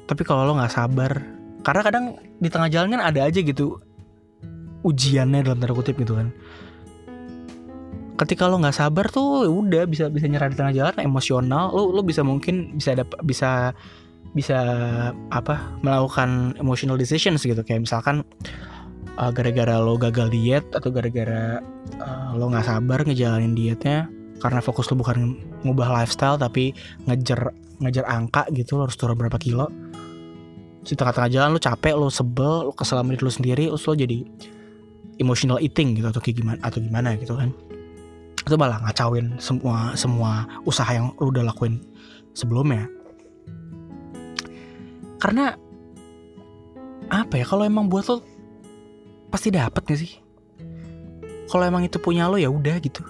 tapi 0.06 0.28
kalau 0.28 0.44
lo 0.44 0.52
nggak 0.58 0.74
sabar 0.74 1.24
karena 1.62 1.80
kadang 1.80 2.04
di 2.42 2.48
tengah 2.50 2.68
jalan 2.68 2.98
kan 2.98 3.02
ada 3.02 3.24
aja 3.24 3.38
gitu 3.38 3.78
ujiannya 4.82 5.46
dalam 5.46 5.62
tanda 5.62 5.72
kutip 5.72 5.94
gitu 5.96 6.18
kan 6.18 6.34
ketika 8.20 8.44
lo 8.48 8.60
nggak 8.60 8.76
sabar 8.76 9.08
tuh 9.08 9.48
ya 9.48 9.50
udah 9.50 9.82
bisa 9.88 10.12
bisa 10.12 10.28
nyerah 10.28 10.52
di 10.52 10.56
tengah 10.56 10.74
jalan 10.74 10.96
emosional 11.00 11.72
lo 11.72 11.90
lo 11.90 12.00
bisa 12.04 12.20
mungkin 12.20 12.76
bisa 12.76 12.92
ada 12.92 13.04
bisa 13.24 13.72
bisa 14.32 14.60
apa 15.28 15.60
melakukan 15.84 16.56
emotional 16.60 16.96
decisions 16.96 17.44
gitu. 17.44 17.60
Kayak 17.64 17.88
misalkan 17.88 18.24
uh, 19.20 19.30
gara-gara 19.32 19.80
lo 19.80 19.96
gagal 20.00 20.32
diet 20.32 20.64
atau 20.72 20.88
gara-gara 20.88 21.60
uh, 22.00 22.30
lo 22.36 22.48
nggak 22.48 22.66
sabar 22.68 23.04
ngejalanin 23.04 23.52
dietnya 23.52 24.08
karena 24.40 24.58
fokus 24.64 24.88
lo 24.90 24.98
bukan 24.98 25.36
ngubah 25.62 25.88
lifestyle 26.02 26.40
tapi 26.40 26.72
ngejar 27.06 27.52
ngejar 27.80 28.04
angka 28.08 28.48
gitu 28.56 28.80
lo 28.80 28.88
harus 28.88 28.96
turun 28.96 29.16
berapa 29.16 29.36
kilo. 29.40 29.68
Di 30.82 30.98
tengah-tengah 30.98 31.30
jalan 31.30 31.48
lo 31.54 31.60
capek 31.62 31.94
lo 31.94 32.08
sebel 32.10 32.68
lo 32.68 32.72
kesel 32.74 32.98
sama 32.98 33.14
diri 33.14 33.22
lo 33.22 33.32
sendiri 33.32 33.64
terus 33.70 33.86
lo 33.86 33.94
jadi 33.94 34.18
emotional 35.20 35.62
eating 35.62 35.94
gitu 35.94 36.08
atau 36.08 36.18
kayak 36.18 36.42
gimana 36.42 36.58
atau 36.64 36.82
gimana 36.82 37.14
gitu 37.20 37.36
kan 37.38 37.52
itu 38.42 38.54
malah 38.58 38.82
ngacauin 38.82 39.38
semua 39.38 39.94
semua 39.94 40.50
usaha 40.66 40.90
yang 40.90 41.14
lo 41.18 41.30
udah 41.30 41.46
lakuin 41.46 41.78
sebelumnya. 42.34 42.90
Karena 45.22 45.54
apa 47.06 47.34
ya 47.38 47.46
kalau 47.46 47.62
emang 47.62 47.86
buat 47.86 48.08
lo 48.10 48.24
pasti 49.30 49.54
dapet 49.54 49.82
gak 49.86 50.00
sih? 50.00 50.12
Kalau 51.46 51.62
emang 51.62 51.86
itu 51.86 52.02
punya 52.02 52.26
lo 52.26 52.40
ya 52.40 52.50
udah 52.50 52.82
gitu. 52.82 53.06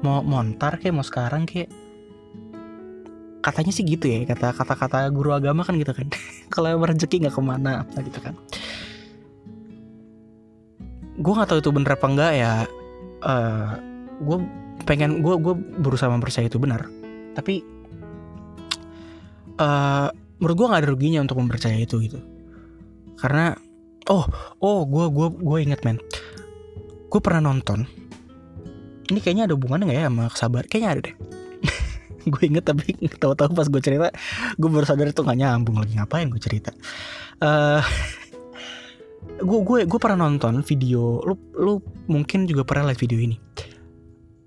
Mau 0.00 0.24
montar 0.24 0.80
kayak 0.80 0.96
mau 0.96 1.04
sekarang 1.04 1.44
kayak 1.44 1.68
katanya 3.40 3.72
sih 3.72 3.84
gitu 3.88 4.04
ya 4.04 4.28
kata 4.28 4.52
kata 4.52 4.74
kata 4.76 4.98
guru 5.12 5.36
agama 5.36 5.60
kan 5.66 5.76
gitu 5.76 5.92
kan. 5.92 6.08
Kalau 6.54 6.80
rezeki 6.80 7.28
nggak 7.28 7.36
ke 7.36 7.42
mana 7.44 7.84
apa 7.84 8.00
gitu 8.00 8.20
kan. 8.24 8.34
Gue 11.20 11.32
nggak 11.36 11.52
tahu 11.52 11.60
itu 11.60 11.70
bener 11.74 11.92
apa 11.92 12.06
enggak 12.08 12.32
ya 12.32 12.52
uh, 13.20 13.89
gue 14.20 14.38
pengen 14.84 15.24
gue 15.24 15.34
gue 15.40 15.54
berusaha 15.56 16.12
mempercayai 16.12 16.48
itu 16.52 16.60
benar. 16.60 16.86
Tapi 17.32 17.64
uh, 19.60 20.08
menurut 20.40 20.56
gue 20.56 20.66
nggak 20.68 20.80
ada 20.84 20.90
ruginya 20.90 21.20
untuk 21.24 21.40
mempercayai 21.40 21.84
itu 21.84 21.96
gitu. 22.04 22.18
Karena 23.20 23.56
oh 24.08 24.24
oh 24.60 24.84
gue 24.84 25.06
gue 25.08 25.28
gue 25.40 25.58
inget 25.60 25.80
men. 25.84 26.00
Gue 27.08 27.20
pernah 27.20 27.52
nonton. 27.52 27.88
Ini 29.10 29.18
kayaknya 29.18 29.50
ada 29.50 29.54
hubungannya 29.58 29.90
nggak 29.90 29.98
ya 29.98 30.06
sama 30.06 30.24
kesabar 30.30 30.62
kayaknya 30.70 30.90
ada 30.94 31.00
deh. 31.10 31.16
Gue 32.30 32.42
inget 32.46 32.62
tapi 32.62 32.94
tahu-tahu 33.18 33.56
pas 33.56 33.66
gue 33.66 33.80
cerita 33.82 34.12
gue 34.54 34.68
baru 34.70 34.86
sadar 34.86 35.10
itu 35.10 35.24
gak 35.24 35.34
nyambung 35.34 35.82
lagi. 35.82 35.98
Ngapain 35.98 36.30
gue 36.30 36.38
cerita? 36.38 36.70
Uh, 37.40 37.80
gue 39.40 39.60
gue 39.64 39.78
gue 39.88 39.98
pernah 40.00 40.28
nonton 40.28 40.60
video 40.60 41.24
lu 41.24 41.32
lu 41.56 41.80
mungkin 42.04 42.44
juga 42.44 42.68
pernah 42.68 42.92
lihat 42.92 43.00
video 43.00 43.16
ini 43.16 43.40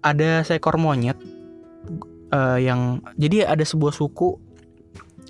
ada 0.03 0.43
seekor 0.43 0.75
monyet 0.75 1.15
uh, 2.35 2.59
yang 2.59 2.99
jadi 3.15 3.47
ada 3.47 3.63
sebuah 3.63 3.95
suku 3.95 4.37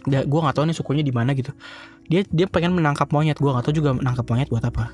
gue 0.04 0.40
nggak 0.44 0.56
tahu 0.60 0.68
nih 0.68 0.76
sukunya 0.76 1.04
di 1.06 1.16
mana 1.16 1.32
gitu. 1.32 1.56
Dia 2.12 2.28
dia 2.28 2.50
pengen 2.52 2.76
menangkap 2.76 3.08
monyet 3.16 3.40
gue 3.40 3.48
nggak 3.48 3.64
tahu 3.64 3.76
juga 3.80 3.96
menangkap 3.96 4.28
monyet 4.28 4.52
buat 4.52 4.66
apa. 4.66 4.92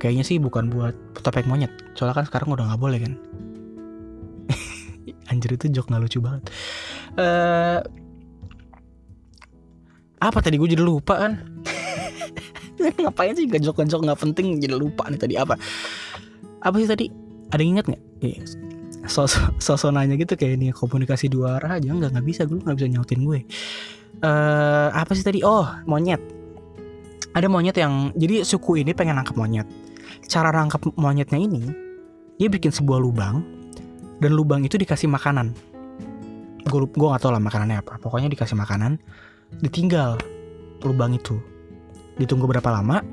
Kayaknya 0.00 0.24
sih 0.24 0.40
bukan 0.40 0.72
buat 0.72 0.96
topeng 1.20 1.44
monyet 1.50 1.68
soalnya 1.92 2.22
kan 2.22 2.26
sekarang 2.30 2.48
udah 2.56 2.64
nggak 2.72 2.80
boleh 2.80 2.98
kan. 3.02 3.12
Anjir 5.30 5.52
itu 5.52 5.68
jok 5.68 5.92
nggak 5.92 6.02
lucu 6.08 6.18
banget. 6.24 6.48
Uh, 7.12 7.84
apa 10.22 10.38
tadi 10.40 10.56
gue 10.56 10.68
jadi 10.72 10.80
lupa 10.80 11.28
kan? 11.28 11.32
Ngapain 13.02 13.36
sih 13.36 13.46
gak 13.46 13.62
jok 13.62 13.84
jok 13.84 14.02
nggak 14.02 14.20
penting 14.22 14.58
jadi 14.58 14.74
lupa 14.80 15.06
nih 15.12 15.20
tadi 15.20 15.34
apa. 15.36 15.60
Apa 16.62 16.74
sih 16.80 16.88
tadi 16.88 17.06
ada 17.52 17.60
yang 17.60 17.76
inget 17.76 17.86
nggak? 17.92 18.02
Sosok 19.04 19.60
sosok 19.60 19.92
nanya 19.92 20.16
gitu 20.16 20.38
kayak 20.40 20.56
ini 20.56 20.72
komunikasi 20.72 21.28
dua 21.28 21.60
arah 21.60 21.76
aja 21.76 21.92
nggak 21.92 22.16
nggak 22.16 22.26
bisa. 22.26 22.48
Gue 22.48 22.64
nggak 22.64 22.76
bisa 22.80 22.88
nyautin 22.88 23.20
gue. 23.28 23.40
Uh, 24.24 24.88
apa 24.96 25.12
sih 25.12 25.20
tadi? 25.20 25.44
Oh 25.44 25.68
monyet. 25.84 26.18
Ada 27.36 27.48
monyet 27.52 27.76
yang 27.76 28.12
jadi 28.16 28.44
suku 28.44 28.80
ini 28.80 28.96
pengen 28.96 29.20
nangkap 29.20 29.36
monyet. 29.36 29.68
Cara 30.28 30.48
nangkap 30.48 30.80
monyetnya 30.96 31.36
ini 31.36 31.62
dia 32.40 32.48
bikin 32.48 32.72
sebuah 32.72 32.98
lubang 32.98 33.44
dan 34.24 34.32
lubang 34.32 34.64
itu 34.64 34.80
dikasih 34.80 35.12
makanan. 35.12 35.52
Gue 36.64 36.88
gue 36.88 37.08
gak 37.10 37.20
tau 37.20 37.34
lah 37.34 37.42
makanannya 37.42 37.84
apa. 37.84 38.00
Pokoknya 38.00 38.32
dikasih 38.32 38.56
makanan 38.56 38.96
ditinggal 39.60 40.16
lubang 40.86 41.12
itu. 41.12 41.36
Ditunggu 42.16 42.48
berapa 42.48 42.70
lama 42.72 43.04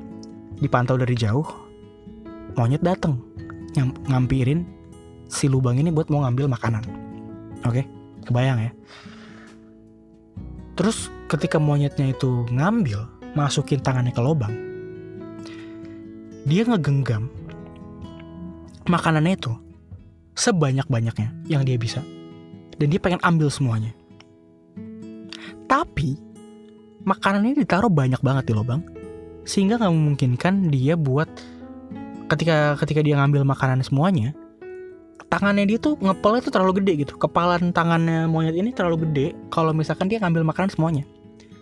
dipantau 0.60 0.96
dari 0.96 1.16
jauh 1.16 1.48
monyet 2.56 2.84
dateng 2.84 3.29
ngampirin 3.78 4.66
si 5.30 5.46
lubang 5.46 5.78
ini 5.78 5.94
buat 5.94 6.10
mau 6.10 6.26
ngambil 6.26 6.50
makanan 6.50 6.84
oke 7.66 7.82
kebayang 8.26 8.70
ya 8.70 8.72
terus 10.74 11.12
ketika 11.30 11.62
monyetnya 11.62 12.14
itu 12.14 12.48
ngambil 12.50 13.06
masukin 13.38 13.82
tangannya 13.84 14.16
ke 14.16 14.22
lubang 14.24 14.54
dia 16.50 16.66
ngegenggam 16.66 17.30
makanannya 18.90 19.38
itu 19.38 19.54
sebanyak-banyaknya 20.40 21.30
yang 21.52 21.68
dia 21.68 21.76
bisa. 21.76 22.00
Dan 22.80 22.90
dia 22.90 23.00
pengen 23.04 23.20
ambil 23.22 23.52
semuanya. 23.52 23.92
Tapi 25.68 26.16
makanan 27.04 27.44
ini 27.46 27.68
ditaruh 27.68 27.92
banyak 27.92 28.24
banget 28.24 28.50
di 28.50 28.54
lubang 28.56 28.82
sehingga 29.44 29.76
nggak 29.78 29.94
memungkinkan 29.94 30.72
dia 30.72 30.96
buat 30.96 31.28
ketika 32.30 32.78
ketika 32.80 33.02
dia 33.02 33.18
ngambil 33.18 33.44
makanan 33.44 33.82
semuanya 33.82 34.38
tangannya 35.30 35.70
dia 35.70 35.78
tuh 35.78 35.96
ngepelnya 36.02 36.42
tuh 36.42 36.52
terlalu 36.52 36.82
gede 36.82 36.94
gitu. 37.06 37.14
Kepalan 37.16 37.70
tangannya 37.70 38.26
monyet 38.26 38.58
ini 38.58 38.74
terlalu 38.74 39.08
gede 39.08 39.38
kalau 39.54 39.72
misalkan 39.72 40.10
dia 40.10 40.18
ngambil 40.20 40.42
makanan 40.42 40.74
semuanya. 40.74 41.06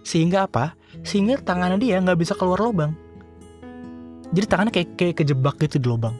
Sehingga 0.07 0.47
apa? 0.47 0.73
Sehingga 1.03 1.35
tangannya 1.43 1.77
dia 1.77 1.99
nggak 1.99 2.17
bisa 2.17 2.33
keluar 2.33 2.63
lubang. 2.63 2.95
Jadi 4.31 4.45
tangannya 4.47 4.73
kayak 4.73 4.89
kayak 4.95 5.15
kejebak 5.19 5.55
gitu 5.59 5.83
di 5.83 5.87
lubang. 5.91 6.15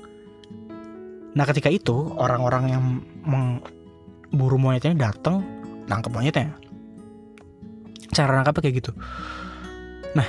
Nah 1.33 1.43
ketika 1.47 1.71
itu 1.71 2.11
orang-orang 2.19 2.63
yang 2.67 2.83
memburu 3.23 4.59
monyetnya 4.59 5.07
datang 5.07 5.39
nangkep 5.87 6.11
monyetnya. 6.11 6.51
Cara 8.11 8.35
nangkapnya 8.35 8.61
kayak 8.67 8.75
gitu. 8.83 8.91
Nah, 10.15 10.27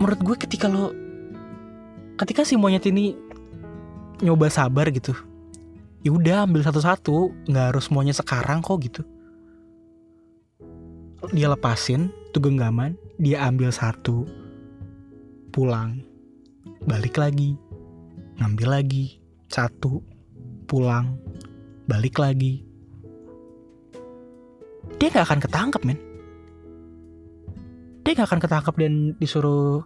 menurut 0.00 0.20
gue 0.20 0.36
ketika 0.40 0.66
lo 0.66 0.90
ketika 2.18 2.42
si 2.44 2.58
monyet 2.58 2.84
ini 2.88 3.16
nyoba 4.22 4.48
sabar 4.52 4.88
gitu, 4.92 5.14
ya 6.02 6.10
udah 6.12 6.46
ambil 6.46 6.62
satu-satu, 6.64 7.48
nggak 7.48 7.66
harus 7.74 7.88
semuanya 7.88 8.14
sekarang 8.14 8.60
kok 8.60 8.80
gitu. 8.82 9.02
Dia 11.30 11.50
lepasin 11.52 12.10
tuh 12.34 12.42
genggaman, 12.42 12.98
dia 13.16 13.46
ambil 13.46 13.70
satu, 13.70 14.26
pulang, 15.54 16.02
balik 16.86 17.18
lagi, 17.18 17.54
ngambil 18.42 18.82
lagi 18.82 19.22
satu 19.52 20.00
pulang 20.64 21.20
balik 21.84 22.16
lagi. 22.16 22.64
Dia 24.96 25.12
nggak 25.12 25.26
akan 25.28 25.40
ketangkep 25.44 25.82
men. 25.84 26.00
Dia 28.02 28.12
nggak 28.16 28.28
akan 28.32 28.40
ketangkep 28.40 28.74
dan 28.80 28.92
disuruh 29.20 29.84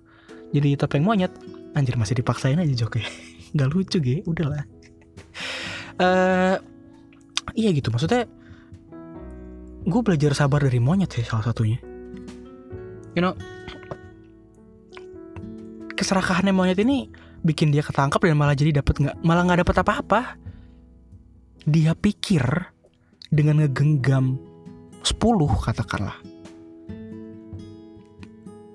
jadi 0.54 0.78
topeng 0.78 1.02
monyet 1.02 1.34
anjir 1.76 2.00
masih 2.00 2.16
dipaksain 2.16 2.56
aja 2.56 2.74
joknya 2.74 3.04
nggak 3.54 3.68
lucu 3.70 3.98
ge. 4.00 4.16
Udahlah. 4.24 4.64
Uh, 6.00 6.56
iya 7.52 7.70
gitu. 7.76 7.92
Maksudnya 7.92 8.24
gue 9.86 10.00
belajar 10.02 10.32
sabar 10.34 10.64
dari 10.64 10.80
monyet 10.80 11.12
sih 11.12 11.22
salah 11.22 11.44
satunya. 11.44 11.78
You 13.12 13.20
know 13.24 13.36
keserakahannya 15.96 16.52
monyet 16.52 16.78
ini 16.84 17.08
bikin 17.40 17.72
dia 17.72 17.80
ketangkap 17.80 18.20
dan 18.20 18.36
malah 18.36 18.52
jadi 18.52 18.78
dapat 18.78 18.94
nggak 19.00 19.16
malah 19.24 19.42
nggak 19.48 19.60
dapat 19.64 19.76
apa-apa. 19.80 20.20
Dia 21.66 21.98
pikir 21.98 22.44
dengan 23.32 23.64
ngegenggam 23.64 24.38
10 25.02 25.18
katakanlah. 25.66 26.14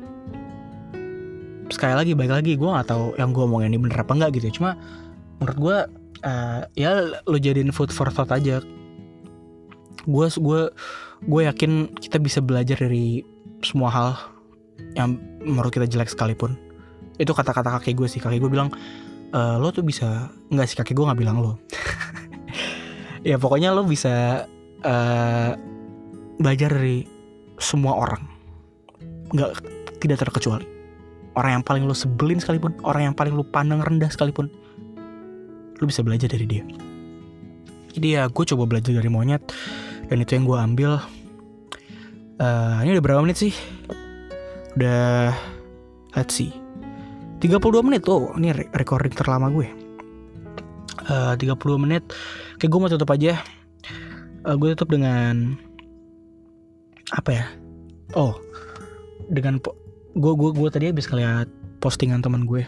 Sekali 1.67 1.93
lagi 1.93 2.11
baik 2.15 2.31
lagi 2.31 2.55
Gue 2.55 2.71
gak 2.71 2.87
tahu 2.87 3.19
yang 3.19 3.35
gue 3.35 3.43
omongin 3.43 3.75
ini 3.75 3.83
bener 3.83 3.99
apa 3.99 4.15
enggak 4.15 4.39
gitu 4.39 4.47
ya. 4.47 4.53
Cuma 4.55 4.71
Menurut 5.43 5.57
gue 5.59 5.77
uh, 6.23 6.61
Ya 6.79 7.19
lo 7.27 7.35
jadiin 7.35 7.75
food 7.75 7.91
for 7.91 8.07
thought 8.07 8.31
aja. 8.31 8.63
Gue 10.07 10.27
gue 10.31 10.61
gue 11.25 11.41
yakin 11.51 11.91
kita 11.99 12.15
bisa 12.23 12.39
belajar 12.39 12.79
dari 12.79 13.27
semua 13.59 13.91
hal 13.91 14.09
yang 14.95 15.19
menurut 15.43 15.75
kita 15.75 15.89
jelek 15.89 16.07
sekalipun. 16.07 16.55
Itu 17.19 17.35
kata-kata 17.35 17.79
kakek 17.79 17.95
gue 17.99 18.07
sih. 18.07 18.21
Kakek 18.23 18.39
gue 18.39 18.51
bilang 18.51 18.71
uh, 19.35 19.55
lo 19.59 19.69
tuh 19.75 19.83
bisa 19.83 20.31
nggak 20.47 20.65
sih 20.65 20.77
kakek 20.79 20.95
gue 20.95 21.05
nggak 21.05 21.19
bilang 21.19 21.43
lo. 21.43 21.59
Ya 23.25 23.41
pokoknya 23.41 23.73
lo 23.73 23.81
bisa 23.89 24.45
uh, 24.85 25.51
belajar 26.37 26.69
dari 26.69 27.09
semua 27.57 27.97
orang. 27.97 28.21
Nggak 29.33 29.65
tidak 29.97 30.21
terkecuali. 30.21 30.61
Orang 31.33 31.57
yang 31.57 31.65
paling 31.65 31.89
lo 31.89 31.97
sebelin 31.97 32.37
sekalipun 32.37 32.77
orang 32.85 33.09
yang 33.09 33.15
paling 33.17 33.33
lo 33.33 33.41
pandang 33.41 33.81
rendah 33.81 34.13
sekalipun 34.13 34.45
lo 35.81 35.83
bisa 35.89 36.05
belajar 36.05 36.29
dari 36.29 36.45
dia. 36.45 36.61
Jadi 37.97 38.13
ya 38.13 38.29
gue 38.29 38.45
coba 38.45 38.69
belajar 38.69 38.93
dari 38.93 39.09
monyet 39.09 39.41
dan 40.05 40.21
itu 40.21 40.37
yang 40.37 40.45
gue 40.45 40.57
ambil. 40.61 40.91
Uh, 42.37 42.77
ini 42.85 42.93
udah 42.93 43.03
berapa 43.09 43.25
menit 43.25 43.41
sih? 43.41 43.57
Udah 44.77 45.33
let's 46.13 46.37
see 46.37 46.64
32 47.45 47.85
menit. 47.85 48.01
Oh 48.09 48.33
ini 48.41 48.49
recording 48.73 49.13
terlama 49.13 49.53
gue. 49.53 49.69
Uh, 51.05 51.37
30 51.37 51.53
menit. 51.77 52.01
Oke 52.57 52.65
gue 52.65 52.79
mau 52.81 52.89
tutup 52.89 53.13
aja. 53.13 53.37
Uh, 54.41 54.57
gue 54.57 54.73
tutup 54.73 54.89
dengan 54.97 55.53
apa 57.13 57.29
ya? 57.29 57.45
Oh 58.17 58.41
dengan 59.29 59.61
gue 60.17 60.33
gue 60.33 60.49
gue 60.57 60.69
tadi 60.73 60.89
habis 60.89 61.05
ngeliat 61.05 61.45
postingan 61.77 62.25
teman 62.25 62.49
gue. 62.49 62.65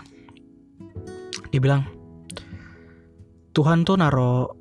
Dia 1.50 1.58
bilang 1.58 1.90
Tuhan 3.58 3.82
tuh 3.82 3.98
naro 3.98 4.54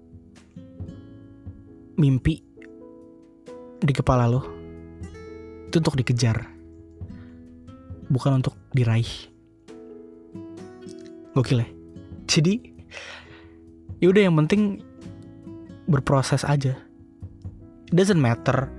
mimpi 2.00 2.40
di 3.84 3.92
kepala 3.92 4.24
lo. 4.32 4.40
Itu 5.68 5.84
untuk 5.84 6.00
dikejar 6.00 6.40
bukan 8.08 8.40
untuk 8.40 8.56
diraih 8.72 9.35
gokil 11.36 11.60
ya. 11.60 11.68
Jadi 12.24 12.72
yaudah 14.00 14.24
yang 14.24 14.36
penting 14.40 14.80
berproses 15.84 16.42
aja. 16.48 16.72
Doesn't 17.92 18.18
matter 18.18 18.72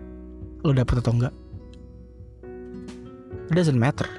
lo 0.66 0.74
dapet 0.74 1.06
atau 1.06 1.14
enggak. 1.14 1.36
Doesn't 3.54 3.78
matter. 3.78 4.10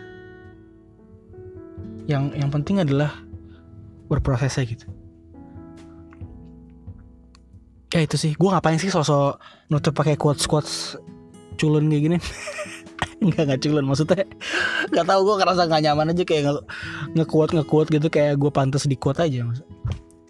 Yang 2.08 2.38
yang 2.38 2.50
penting 2.54 2.80
adalah 2.80 3.12
berprosesnya 4.08 4.64
gitu. 4.64 4.86
Ya 7.92 8.00
itu 8.06 8.16
sih. 8.16 8.32
Gue 8.38 8.48
ngapain 8.48 8.80
sih 8.80 8.88
sosok 8.88 9.42
nutup 9.68 9.92
pakai 9.92 10.16
quotes 10.16 10.48
quotes 10.48 10.96
culun 11.58 11.90
kayak 11.90 12.02
gini 12.06 12.18
nggak 13.18 13.42
nggak 13.50 13.60
culun 13.66 13.84
maksudnya 13.86 14.24
nggak 14.94 15.06
tahu 15.06 15.20
gue 15.26 15.34
ngerasa 15.42 15.62
nggak 15.66 15.82
nyaman 15.90 16.12
aja 16.14 16.22
kayak 16.22 16.42
nge 16.46 16.54
ngekuat 17.18 17.50
ngekuat 17.50 17.86
gitu 17.90 18.06
kayak 18.06 18.38
gue 18.38 18.50
pantas 18.54 18.86
di 18.86 18.94
quote 18.94 19.18
aja 19.22 19.42
maksud. 19.46 19.66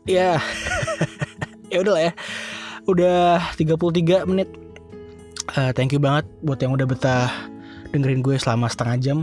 ya. 0.09 0.40
Ya 1.68 1.85
udah 1.85 1.92
lah 1.92 2.05
ya. 2.09 2.12
Udah 2.88 3.44
33 3.61 4.24
menit. 4.24 4.48
Uh, 5.53 5.68
thank 5.77 5.92
you 5.92 6.01
banget 6.01 6.24
buat 6.40 6.57
yang 6.64 6.72
udah 6.72 6.88
betah 6.88 7.29
dengerin 7.92 8.24
gue 8.24 8.40
selama 8.40 8.72
setengah 8.72 8.96
jam. 8.96 9.18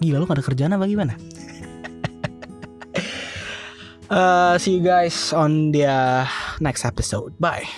Gila 0.00 0.16
lu 0.16 0.24
gak 0.24 0.40
ada 0.40 0.44
kerjaan 0.48 0.72
apa 0.72 0.88
gimana? 0.88 1.12
Uh, 4.08 4.56
see 4.64 4.80
you 4.80 4.84
guys 4.84 5.36
on 5.36 5.76
the 5.76 5.84
next 6.64 6.88
episode. 6.88 7.36
Bye 7.36 7.68